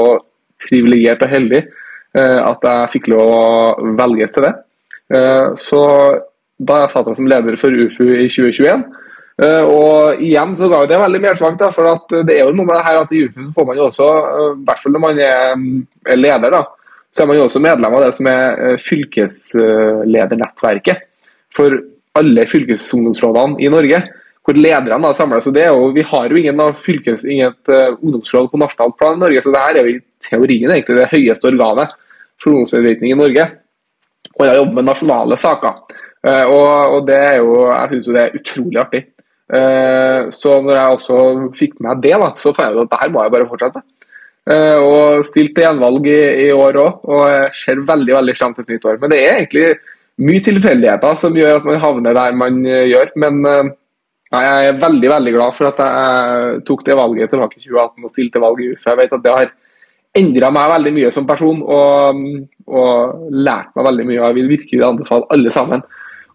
privilegert 0.62 1.27
og 1.27 1.35
heldig 1.35 1.64
at 2.16 2.62
jeg 2.64 2.92
fikk 2.94 3.11
lov 3.12 3.29
å 3.29 3.90
velges 3.98 4.33
til 4.33 4.46
det. 4.46 4.52
så 5.61 5.83
da 6.57 6.79
jeg 6.83 6.90
satt 6.92 7.09
jeg 7.11 7.16
som 7.18 7.26
leder 7.29 7.57
for 7.61 7.68
UFU 7.68 8.07
i 8.16 8.29
2021. 8.33 8.85
Uh, 9.37 9.68
og 9.68 10.16
igjen 10.24 10.57
så 10.57 10.64
ga 10.72 10.88
det 10.88 10.96
veldig 10.96 11.20
mersmak, 11.20 11.61
for 11.76 11.85
at 11.90 12.09
det 12.24 12.33
er 12.38 12.44
jo 12.46 12.57
noe 12.57 12.64
med 12.64 12.72
det 12.79 12.87
her 12.87 12.96
at 13.02 13.11
i 13.12 13.20
UFU 13.26 13.40
så 13.42 13.52
får 13.59 13.66
man 13.68 13.76
jo 13.76 13.85
også, 13.90 14.07
i 14.55 14.57
hvert 14.64 14.81
fall 14.81 14.92
når 14.94 15.02
man 15.02 15.16
er, 15.20 15.37
er, 16.07 16.16
leder, 16.16 16.50
da, 16.55 16.62
så 17.12 17.18
er 17.22 17.26
man 17.29 17.38
jo 17.38 17.44
også 17.44 17.64
medlem 17.64 17.94
av 17.98 18.02
det 18.07 18.12
som 18.16 18.24
er 18.33 18.44
fylkesledernettverket 18.87 20.98
for 21.57 21.70
alle 22.16 22.42
fylkesungdomsrådene 22.48 23.61
i 23.61 23.68
Norge. 23.72 23.98
Hvor 24.46 24.55
lederne 24.57 25.02
da 25.02 25.14
samles. 25.18 25.46
og 25.48 25.55
det 25.57 25.64
er 25.66 25.72
Vi 25.92 26.02
har 26.07 26.24
jo 26.31 26.37
ingen 26.38 26.61
fylkes, 26.85 27.20
inget 27.26 27.62
ungdomsråd 27.98 28.46
på 28.52 28.61
nasjonalt 28.62 28.96
plan 28.96 29.16
i 29.16 29.22
Norge, 29.24 29.40
så 29.42 29.50
det 29.50 29.64
her 29.64 29.74
er 29.74 29.83
jo 29.85 29.92
i 29.96 30.05
teorien 30.22 30.70
egentlig 30.70 30.96
det 30.96 31.12
høyeste 31.12 31.48
organet 31.50 31.88
for 32.42 32.87
i 32.87 33.14
Norge. 33.16 33.51
Og 34.37 34.46
jeg 34.46 34.57
jobber 34.59 34.79
med 34.79 34.88
nasjonale 34.90 35.37
saker. 35.40 35.83
Og, 36.27 36.70
og 36.96 37.05
det 37.07 37.16
er 37.16 37.37
jo, 37.38 37.68
jeg 37.70 37.90
syns 37.92 38.09
det 38.11 38.22
er 38.22 38.35
utrolig 38.40 38.81
artig. 38.83 39.03
Eh, 39.46 40.27
så 40.35 40.57
når 40.59 40.75
jeg 40.75 40.94
også 40.96 41.18
fikk 41.59 41.77
med 41.85 42.01
det, 42.03 42.16
da, 42.18 42.33
så 42.40 42.53
fant 42.55 42.72
jeg 42.72 42.75
ut 42.75 42.87
at 42.87 42.94
det 42.94 43.03
her 43.05 43.12
må 43.14 43.22
jeg 43.22 43.35
bare 43.35 43.49
fortsette. 43.51 43.83
Eh, 44.46 44.79
og 44.83 45.27
stilte 45.27 45.59
til 45.59 45.66
gjenvalg 45.66 46.09
i, 46.11 46.20
i 46.46 46.49
år 46.55 46.81
òg, 46.83 47.05
og 47.11 47.22
jeg 47.31 47.53
ser 47.62 47.85
veldig 47.87 48.16
veldig 48.18 48.37
fram 48.38 48.55
til 48.55 48.66
et 48.66 48.75
nytt 48.75 48.88
år. 48.90 49.01
Men 49.03 49.12
det 49.12 49.20
er 49.22 49.38
egentlig 49.38 49.66
mye 50.27 50.42
tilfeldigheter 50.42 51.18
som 51.20 51.37
gjør 51.37 51.59
at 51.59 51.68
man 51.68 51.83
havner 51.83 52.18
der 52.18 52.38
man 52.38 52.62
eh, 52.66 52.87
gjør. 52.90 53.12
Men 53.22 53.42
jeg 53.46 54.70
er 54.70 54.81
veldig 54.83 55.12
veldig 55.12 55.37
glad 55.37 55.55
for 55.55 55.70
at 55.70 55.83
jeg 55.83 56.64
tok 56.66 56.83
det 56.87 56.99
valget 56.99 57.31
tilbake 57.31 57.61
i 57.61 57.68
2018 57.68 58.09
og 58.09 58.14
stilte 58.14 58.42
valg 58.42 58.62
i 58.62 58.72
UF. 58.72 58.88
Jeg 58.90 59.01
vet 59.03 59.14
at 59.14 59.22
det 59.22 59.37
har 59.37 59.53
endra 60.18 60.50
meg 60.55 60.72
veldig 60.72 60.92
mye 60.96 61.12
som 61.14 61.29
person 61.29 61.62
og, 61.62 62.20
og 62.66 63.31
lært 63.31 63.72
meg 63.76 63.88
veldig 63.90 64.09
mye. 64.09 64.20
Jeg 64.20 64.38
vil 64.40 64.52
virkelig 64.57 64.85
anbefale 64.87 65.29
alle 65.35 65.55
sammen 65.55 65.85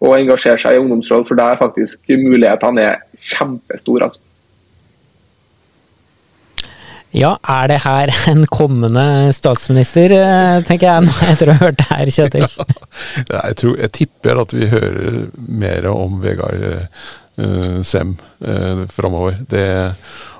og 0.02 0.18
engasjere 0.18 0.58
seg 0.62 0.76
i 0.76 0.82
ungdomsråd, 0.82 1.28
for 1.28 1.38
der 1.38 1.60
faktisk 1.60 2.10
mulighetene 2.18 2.86
er 2.88 3.02
kjempestore. 3.22 4.08
altså. 4.10 4.22
Ja, 7.12 7.36
er 7.44 7.68
det 7.68 7.82
her 7.84 8.10
en 8.32 8.46
kommende 8.48 9.34
statsminister, 9.36 10.14
eh, 10.16 10.62
tenker 10.64 10.88
jeg 10.88 11.08
nå 11.10 11.16
etter 11.28 11.52
å 11.52 11.56
ha 11.58 11.66
hørt 11.66 11.82
det 11.82 11.88
her, 11.90 12.12
Kjetil? 12.16 12.48
Ja, 13.32 13.42
jeg, 13.50 13.58
tror, 13.60 13.76
jeg 13.82 13.92
tipper 13.98 14.40
at 14.42 14.54
vi 14.56 14.70
hører 14.72 15.26
mer 15.36 15.88
om 15.92 16.20
Vegard 16.24 16.64
uh, 16.64 17.82
Sem 17.88 18.14
uh, 18.46 18.84
framover. 18.92 19.42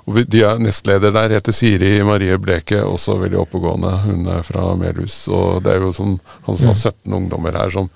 De 0.06 0.44
er 0.44 0.60
nestleder 0.62 1.14
der, 1.14 1.36
heter 1.38 1.56
Siri 1.56 1.94
Marie 2.06 2.38
Bleke, 2.42 2.82
også 2.84 3.20
veldig 3.22 3.40
oppegående. 3.44 3.92
Hun 4.06 4.28
er 4.34 4.46
fra 4.46 4.72
Melhus. 4.76 5.24
Og 5.32 5.62
det 5.66 5.76
er 5.76 5.86
jo 5.86 5.92
som 5.96 6.16
han 6.48 6.58
sa, 6.58 6.74
17 6.74 7.06
mm. 7.06 7.18
ungdommer 7.20 7.58
her 7.62 7.74
som 7.74 7.90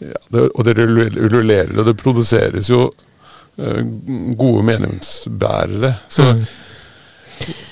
ja, 0.00 0.20
det, 0.32 0.46
og 0.54 0.64
det 0.64 0.76
rullerer, 0.78 1.72
og 1.76 1.86
det 1.88 1.96
produseres 2.00 2.70
jo 2.70 2.86
uh, 2.88 3.80
gode 4.38 4.64
meningsbærere. 4.68 5.94
Så 6.08 6.32
mm. 6.32 6.44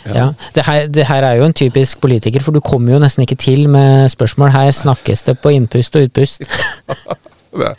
Ja. 0.07 0.13
ja 0.15 0.27
det, 0.55 0.65
her, 0.65 0.87
det, 0.89 1.07
her, 1.07 1.25
er 1.25 1.41
jo 1.41 1.45
en 1.45 1.53
typisk 1.53 2.01
politiker, 2.01 2.41
for 2.41 2.57
du 2.57 2.61
kommer 2.65 2.95
jo 2.95 3.01
nesten 3.03 3.25
ikke 3.25 3.37
til 3.37 3.69
med 3.69 4.09
spørsmål. 4.09 4.53
Her 4.55 4.71
snakkes 4.73 5.27
det 5.29 5.39
på 5.43 5.53
innpust 5.53 5.97
og 5.97 6.09
utpust. 6.09 6.49
det, 7.53 7.73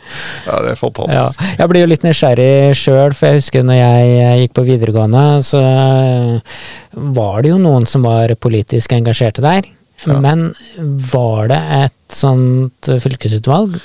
ja, 0.46 0.60
det 0.64 0.72
er 0.72 0.78
fantastisk. 0.80 1.40
Ja, 1.40 1.50
jeg 1.60 1.72
blir 1.72 1.84
jo 1.84 1.90
litt 1.92 2.06
nysgjerrig 2.06 2.52
sjøl, 2.78 3.16
for 3.16 3.28
jeg 3.28 3.40
husker 3.40 3.66
når 3.66 3.78
jeg 3.80 4.38
gikk 4.44 4.54
på 4.58 4.66
videregående, 4.66 5.24
så 5.46 5.62
var 7.18 7.42
det 7.44 7.52
jo 7.52 7.60
noen 7.62 7.86
som 7.88 8.06
var 8.06 8.34
politisk 8.40 8.96
engasjerte 8.96 9.44
der. 9.44 9.68
Men 10.08 10.50
var 11.12 11.50
det 11.52 11.60
et 11.82 12.16
sånt 12.16 12.88
fylkesutvalg? 13.02 13.76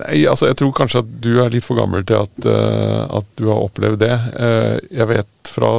Nei, 0.00 0.22
altså 0.24 0.48
jeg 0.48 0.56
tror 0.56 0.72
kanskje 0.76 1.02
at 1.02 1.08
du 1.20 1.32
er 1.42 1.50
litt 1.52 1.66
for 1.66 1.76
gammel 1.76 2.04
til 2.08 2.22
at, 2.22 2.46
uh, 2.48 3.18
at 3.18 3.26
du 3.36 3.48
har 3.50 3.60
opplevd 3.66 4.00
det. 4.00 4.14
Uh, 4.32 4.76
jeg 4.88 5.08
vet 5.10 5.52
fra 5.52 5.74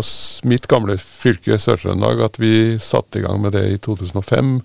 mitt 0.50 0.68
gamle 0.70 1.00
fylke 1.02 1.58
Sør-Trøndelag 1.58 2.22
at 2.28 2.38
vi 2.42 2.54
satte 2.84 3.20
i 3.20 3.26
gang 3.26 3.42
med 3.42 3.56
det 3.58 3.66
i 3.72 3.80
2005. 3.82 4.60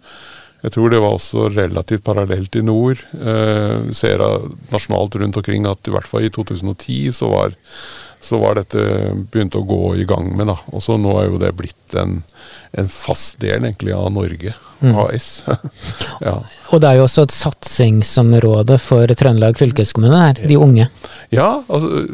Jeg 0.65 0.75
tror 0.75 0.91
det 0.91 0.99
var 1.03 1.15
også 1.15 1.49
relativt 1.55 2.03
parallelt 2.07 2.57
i 2.59 2.65
nord. 2.67 3.05
Eh, 3.15 3.91
ser 3.95 4.25
nasjonalt 4.73 5.15
rundt 5.21 5.39
omkring 5.39 5.69
at 5.71 5.87
i 5.87 5.95
hvert 5.95 6.09
fall 6.09 6.27
i 6.27 6.33
2010 6.35 7.13
så 7.15 7.31
var, 7.31 7.55
så 8.21 8.39
var 8.39 8.59
dette 8.59 8.83
begynt 9.31 9.55
å 9.55 9.63
gå 9.67 9.97
i 9.97 10.05
gang 10.09 10.33
med. 10.37 10.49
da. 10.51 10.57
Og 10.75 10.83
så 10.83 10.97
nå 10.99 11.15
er 11.21 11.29
jo 11.29 11.39
det 11.41 11.53
blitt 11.59 11.95
en, 11.99 12.23
en 12.73 12.89
fast 12.91 13.39
del 13.43 13.63
egentlig 13.63 13.95
av 13.95 14.11
Norge 14.13 14.55
mm. 14.81 14.97
AS. 14.99 15.29
ja. 16.27 16.35
Og 16.73 16.83
det 16.83 16.91
er 16.91 16.99
jo 16.99 17.07
også 17.07 17.25
et 17.29 17.35
satsingsområde 17.35 18.79
for 18.83 19.15
Trøndelag 19.19 19.59
fylkeskommune 19.61 20.21
her, 20.21 20.43
de 20.51 20.59
unge. 20.59 20.89
Ja, 21.35 21.49
altså 21.69 22.05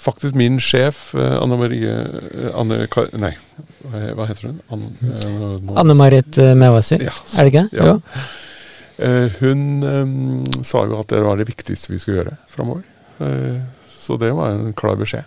faktisk 0.00 0.38
min 0.38 0.60
sjef 0.62 1.10
eh, 1.18 1.36
Anne 1.40 1.58
Marie 1.60 1.96
Anne 2.56 2.84
Kar... 2.92 3.10
Nei, 3.20 3.34
hva 3.84 4.28
heter 4.30 4.50
hun? 4.50 4.60
Anne, 4.72 4.92
eh, 5.12 5.74
Anne 5.80 5.98
Marit 5.98 6.40
Mevasi, 6.56 7.00
ja, 7.04 7.16
er 7.36 7.46
det 7.46 7.52
ikke 7.52 7.66
det? 7.68 7.80
Ja. 7.80 7.98
Hun 9.38 9.60
um, 9.80 10.64
sa 10.66 10.82
jo 10.84 10.98
at 11.00 11.08
det 11.08 11.22
var 11.24 11.38
det 11.40 11.46
viktigste 11.48 11.88
vi 11.88 12.00
skulle 12.02 12.18
gjøre 12.18 12.34
framover. 12.52 12.82
Uh, 13.16 13.62
så 14.00 14.16
det 14.20 14.32
var 14.36 14.56
en 14.56 14.74
klar 14.76 14.96
beskjed. 15.00 15.24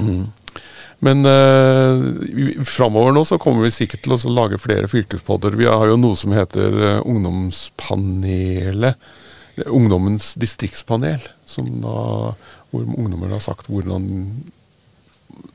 Mm. 0.00 0.26
Men 1.00 1.24
uh, 1.24 2.64
framover 2.68 3.14
nå 3.16 3.24
så 3.24 3.38
kommer 3.40 3.64
vi 3.64 3.72
sikkert 3.72 4.04
til 4.04 4.16
å 4.16 4.34
lage 4.36 4.60
flere 4.60 4.90
fylkespodder. 4.90 5.56
Vi 5.56 5.68
har 5.70 5.88
jo 5.88 5.96
noe 5.96 6.18
som 6.18 6.34
heter 6.36 6.76
uh, 6.76 7.00
Ungdomspanelet. 7.08 8.94
Ungdommens 9.66 10.34
distriktspanel. 10.40 11.24
Som 11.48 11.80
da, 11.84 12.34
hvor 12.70 12.84
ungdommer 12.84 13.32
har 13.32 13.42
sagt 13.44 13.70
hvordan 13.72 14.10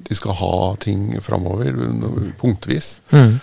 de 0.05 0.17
skal 0.17 0.37
ha 0.39 0.55
ting 0.81 1.13
framover, 1.21 1.77
punktvis. 2.41 2.99
Mm. 3.13 3.37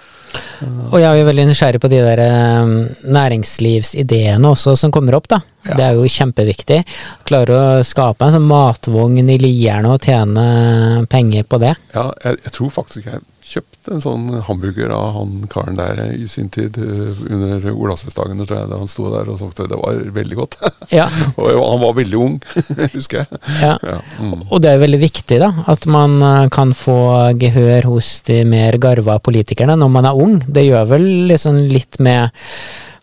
Og 0.93 0.99
jeg 1.01 1.09
er 1.09 1.19
jo 1.21 1.27
veldig 1.29 1.47
nysgjerrig 1.49 1.81
på 1.83 1.91
de 1.93 2.01
der 2.05 2.23
um, 2.63 2.75
næringslivsideene 3.17 4.53
også 4.53 4.77
som 4.79 4.93
kommer 4.95 5.17
opp, 5.19 5.29
da. 5.33 5.41
Ja. 5.67 5.77
Det 5.79 5.87
er 5.87 5.99
jo 5.99 6.11
kjempeviktig. 6.11 6.81
Klare 7.29 7.59
å 7.59 7.85
skape 7.87 8.27
en 8.27 8.37
sånn 8.37 8.49
matvogn 8.49 9.21
i 9.23 9.39
Lierne 9.41 9.95
og 9.95 10.03
tjene 10.05 11.07
penger 11.11 11.47
på 11.49 11.63
det. 11.63 11.75
Ja, 11.95 12.09
jeg, 12.25 12.43
jeg 12.47 12.57
tror 12.59 12.75
faktisk 12.81 13.09
jeg 13.11 13.23
kjøpt 13.53 13.91
en 13.93 14.03
sånn 14.03 14.27
hamburger 14.47 14.93
av 14.95 15.17
han 15.17 15.47
karen 15.53 15.77
der 15.79 16.01
i 16.15 16.27
sin 16.31 16.49
tid, 16.53 16.79
eh, 16.81 17.23
under 17.29 17.67
Olavsfestdagene, 17.73 18.47
tror 18.49 18.63
jeg, 18.63 18.71
da 18.71 18.81
han 18.81 18.91
sto 18.91 19.09
der 19.13 19.31
og 19.33 19.41
solgte. 19.41 19.69
Det 19.71 19.79
var 19.81 20.03
veldig 20.21 20.39
godt. 20.43 20.59
Ja. 20.93 21.07
og 21.41 21.47
han 21.49 21.81
var 21.81 21.95
veldig 21.97 22.19
ung, 22.21 22.35
husker 22.93 23.23
jeg. 23.23 23.39
Ja. 23.63 23.77
ja. 23.81 23.99
Mm. 24.21 24.43
Og 24.51 24.61
det 24.61 24.75
er 24.75 24.83
veldig 24.83 24.99
viktig, 25.01 25.39
da, 25.41 25.49
at 25.73 25.87
man 25.89 26.19
eh, 26.21 26.49
kan 26.53 26.75
få 26.77 26.99
gehør 27.41 27.89
hos 27.95 28.19
de 28.29 28.43
mer 28.49 28.77
garva 28.83 29.17
politikerne 29.23 29.79
når 29.81 29.93
man 29.95 30.09
er 30.11 30.21
ung. 30.27 30.37
Det 30.45 30.67
gjør 30.67 30.91
vel 30.93 31.07
liksom 31.31 31.63
litt 31.73 31.97
med 32.05 32.29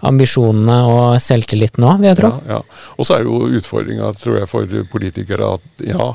ambisjonene 0.06 0.78
og 0.88 1.18
selvtilliten 1.24 1.88
òg, 1.88 2.04
vil 2.04 2.12
jeg 2.12 2.20
tro. 2.22 2.32
Ja, 2.46 2.60
ja. 2.60 2.86
Og 2.96 3.08
så 3.08 3.18
er 3.18 3.26
jo 3.28 3.50
utfordringa, 3.60 4.14
tror 4.22 4.40
jeg, 4.42 4.52
for 4.52 4.78
politikere 4.94 5.56
at 5.58 5.84
ja, 5.90 6.12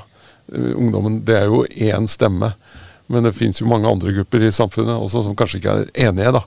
ungdommen, 0.53 1.21
det 1.27 1.41
er 1.43 1.51
jo 1.51 1.65
én 1.67 2.09
stemme. 2.11 2.55
Men 3.13 3.27
det 3.27 3.35
fins 3.37 3.61
jo 3.61 3.69
mange 3.69 3.91
andre 3.91 4.15
grupper 4.17 4.47
i 4.47 4.53
samfunnet 4.55 4.97
også 4.97 5.25
som 5.27 5.37
kanskje 5.37 5.61
ikke 5.61 5.79
er 5.83 5.89
enige. 6.09 6.35
da. 6.39 6.45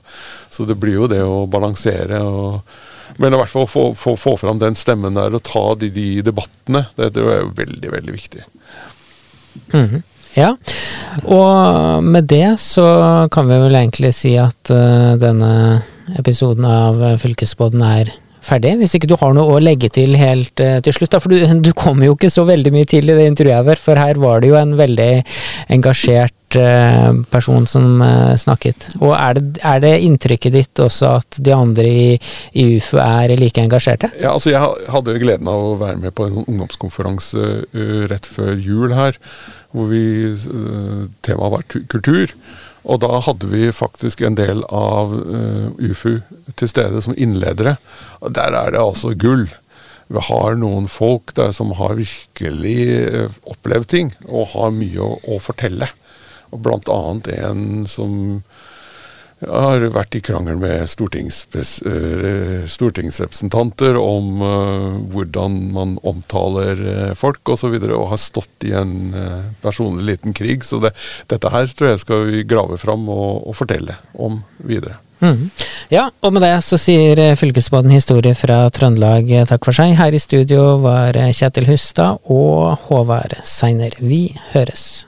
Så 0.50 0.66
det 0.66 0.78
blir 0.80 0.98
jo 0.98 1.10
det 1.10 1.22
å 1.22 1.46
balansere. 1.50 2.22
og 2.22 2.62
men 3.16 3.34
i 3.34 3.38
hvert 3.40 3.50
fall 3.50 3.66
få, 3.66 3.88
få, 3.96 4.14
få 4.20 4.36
fram 4.38 4.60
den 4.60 4.76
stemmen 4.78 5.16
der 5.16 5.34
og 5.34 5.42
ta 5.46 5.64
de, 5.80 5.88
de 5.90 6.20
debattene. 6.22 6.84
Det, 6.94 7.12
det 7.16 7.24
er 7.24 7.42
jo 7.42 7.50
veldig, 7.56 7.90
veldig 7.96 8.14
viktig. 8.20 8.46
Mm 9.72 10.00
Ja, 10.36 10.52
og 11.24 12.04
med 12.04 12.28
det 12.30 12.60
så 12.62 12.84
kan 13.32 13.48
vi 13.48 13.56
vel 13.58 13.74
egentlig 13.74 14.12
si 14.14 14.36
at 14.38 14.70
uh, 14.70 15.16
denne 15.18 15.80
episoden 16.20 16.66
av 16.68 17.00
Fylkesbåten 17.18 17.82
er 17.82 18.12
ferdig. 18.44 18.76
Hvis 18.78 18.94
ikke 18.94 19.08
du 19.10 19.16
har 19.18 19.34
noe 19.34 19.56
å 19.56 19.62
legge 19.62 19.88
til 19.90 20.14
helt 20.20 20.62
uh, 20.62 20.78
til 20.84 20.94
slutt, 20.94 21.16
da. 21.16 21.22
For 21.24 21.32
du, 21.32 21.42
du 21.66 21.72
kom 21.74 22.04
jo 22.04 22.14
ikke 22.14 22.30
så 22.30 22.44
veldig 22.46 22.74
mye 22.76 22.86
til 22.86 23.08
i 23.08 23.16
det 23.18 23.26
intervjuet 23.32 23.72
her, 23.72 23.82
for 23.82 23.98
her 23.98 24.20
var 24.20 24.44
det 24.44 24.52
jo 24.52 24.60
en 24.60 24.76
veldig 24.78 25.10
engasjert 25.74 26.37
person 27.30 27.66
som 27.68 28.00
uh, 28.02 28.34
snakket. 28.38 28.88
Og 29.00 29.12
er 29.16 29.36
det, 29.38 29.44
er 29.66 29.82
det, 29.84 29.92
inntrykket 30.06 30.54
ditt 30.54 30.82
også 30.82 31.18
at 31.18 31.40
de 31.44 31.54
andre 31.54 31.84
i, 31.88 32.08
i, 32.52 32.66
UFO 32.78 33.00
er 33.02 33.34
like 33.38 33.60
engasjerte? 33.62 34.10
Ja, 34.20 34.32
altså 34.32 34.54
jeg 34.54 34.88
hadde 34.92 35.18
gleden 35.20 35.50
av 35.50 35.66
å 35.72 35.76
være 35.80 36.00
med 36.04 36.16
på 36.16 36.28
en 36.28 36.40
ungdomskonferanse 36.46 37.50
rett 38.08 38.26
før 38.28 38.56
jul 38.56 38.94
her, 38.96 39.18
hvor 39.76 39.90
vi, 39.92 40.02
temaet 41.26 41.54
var 41.54 41.68
kultur. 41.92 42.32
Og 42.88 43.02
da 43.02 43.18
hadde 43.26 43.50
vi 43.50 43.68
faktisk 43.74 44.22
en 44.24 44.38
del 44.38 44.62
av 44.72 45.12
UFU 45.12 46.20
til 46.56 46.70
stede 46.70 47.02
som 47.04 47.16
innledere. 47.18 47.76
Og 48.22 48.32
der 48.38 48.56
er 48.56 48.72
det 48.72 48.80
altså 48.80 49.12
gull. 49.18 49.48
Vi 50.08 50.20
har 50.24 50.56
noen 50.56 50.88
folk 50.88 51.34
der 51.36 51.52
som 51.52 51.74
har 51.76 51.98
virkelig 51.98 53.28
opplevd 53.44 53.90
ting, 53.92 54.12
og 54.24 54.54
har 54.54 54.72
mye 54.72 55.04
å, 55.04 55.18
å 55.20 55.40
fortelle. 55.42 55.90
Og 56.50 56.62
blant 56.64 56.88
annet 56.92 57.30
en 57.38 57.86
som 57.90 58.42
har 59.46 59.84
vært 59.94 60.16
i 60.18 60.20
krangel 60.24 60.58
med 60.58 60.82
uh, 60.82 60.88
stortingsrepresentanter 62.66 63.98
om 64.00 64.42
uh, 64.42 64.96
hvordan 65.12 65.58
man 65.74 65.96
omtaler 66.02 66.80
uh, 66.82 67.14
folk 67.18 67.42
osv., 67.46 67.52
og, 67.52 67.58
så 67.60 67.72
videre, 67.72 67.98
og 67.98 68.10
har 68.12 68.20
stått 68.22 68.66
i 68.66 68.72
en 68.76 69.12
personlig 69.62 70.04
liten 70.06 70.34
krig. 70.34 70.64
Så 70.66 70.78
det, 70.82 70.94
dette 71.30 71.50
her 71.52 71.66
tror 71.74 71.92
jeg 71.92 72.02
skal 72.02 72.24
vi 72.28 72.46
grave 72.48 72.78
fram 72.80 73.08
og, 73.10 73.46
og 73.48 73.56
fortelle 73.58 73.98
om 74.14 74.42
videre. 74.58 74.98
Mm. 75.18 75.48
Ja, 75.90 76.04
og 76.22 76.36
med 76.36 76.44
det 76.46 76.52
så 76.62 76.78
sier 76.78 77.18
Fylkesbåten 77.38 77.90
historie 77.90 78.36
fra 78.38 78.60
Trøndelag 78.70 79.32
takk 79.50 79.66
for 79.66 79.74
seg. 79.74 79.96
Her 79.98 80.14
i 80.14 80.22
studio 80.22 80.76
var 80.84 81.18
Kjetil 81.34 81.66
Hustad 81.72 82.22
og 82.30 82.78
Håvard 82.86 83.34
Seiner. 83.42 83.98
Vi 83.98 84.28
høres. 84.54 85.07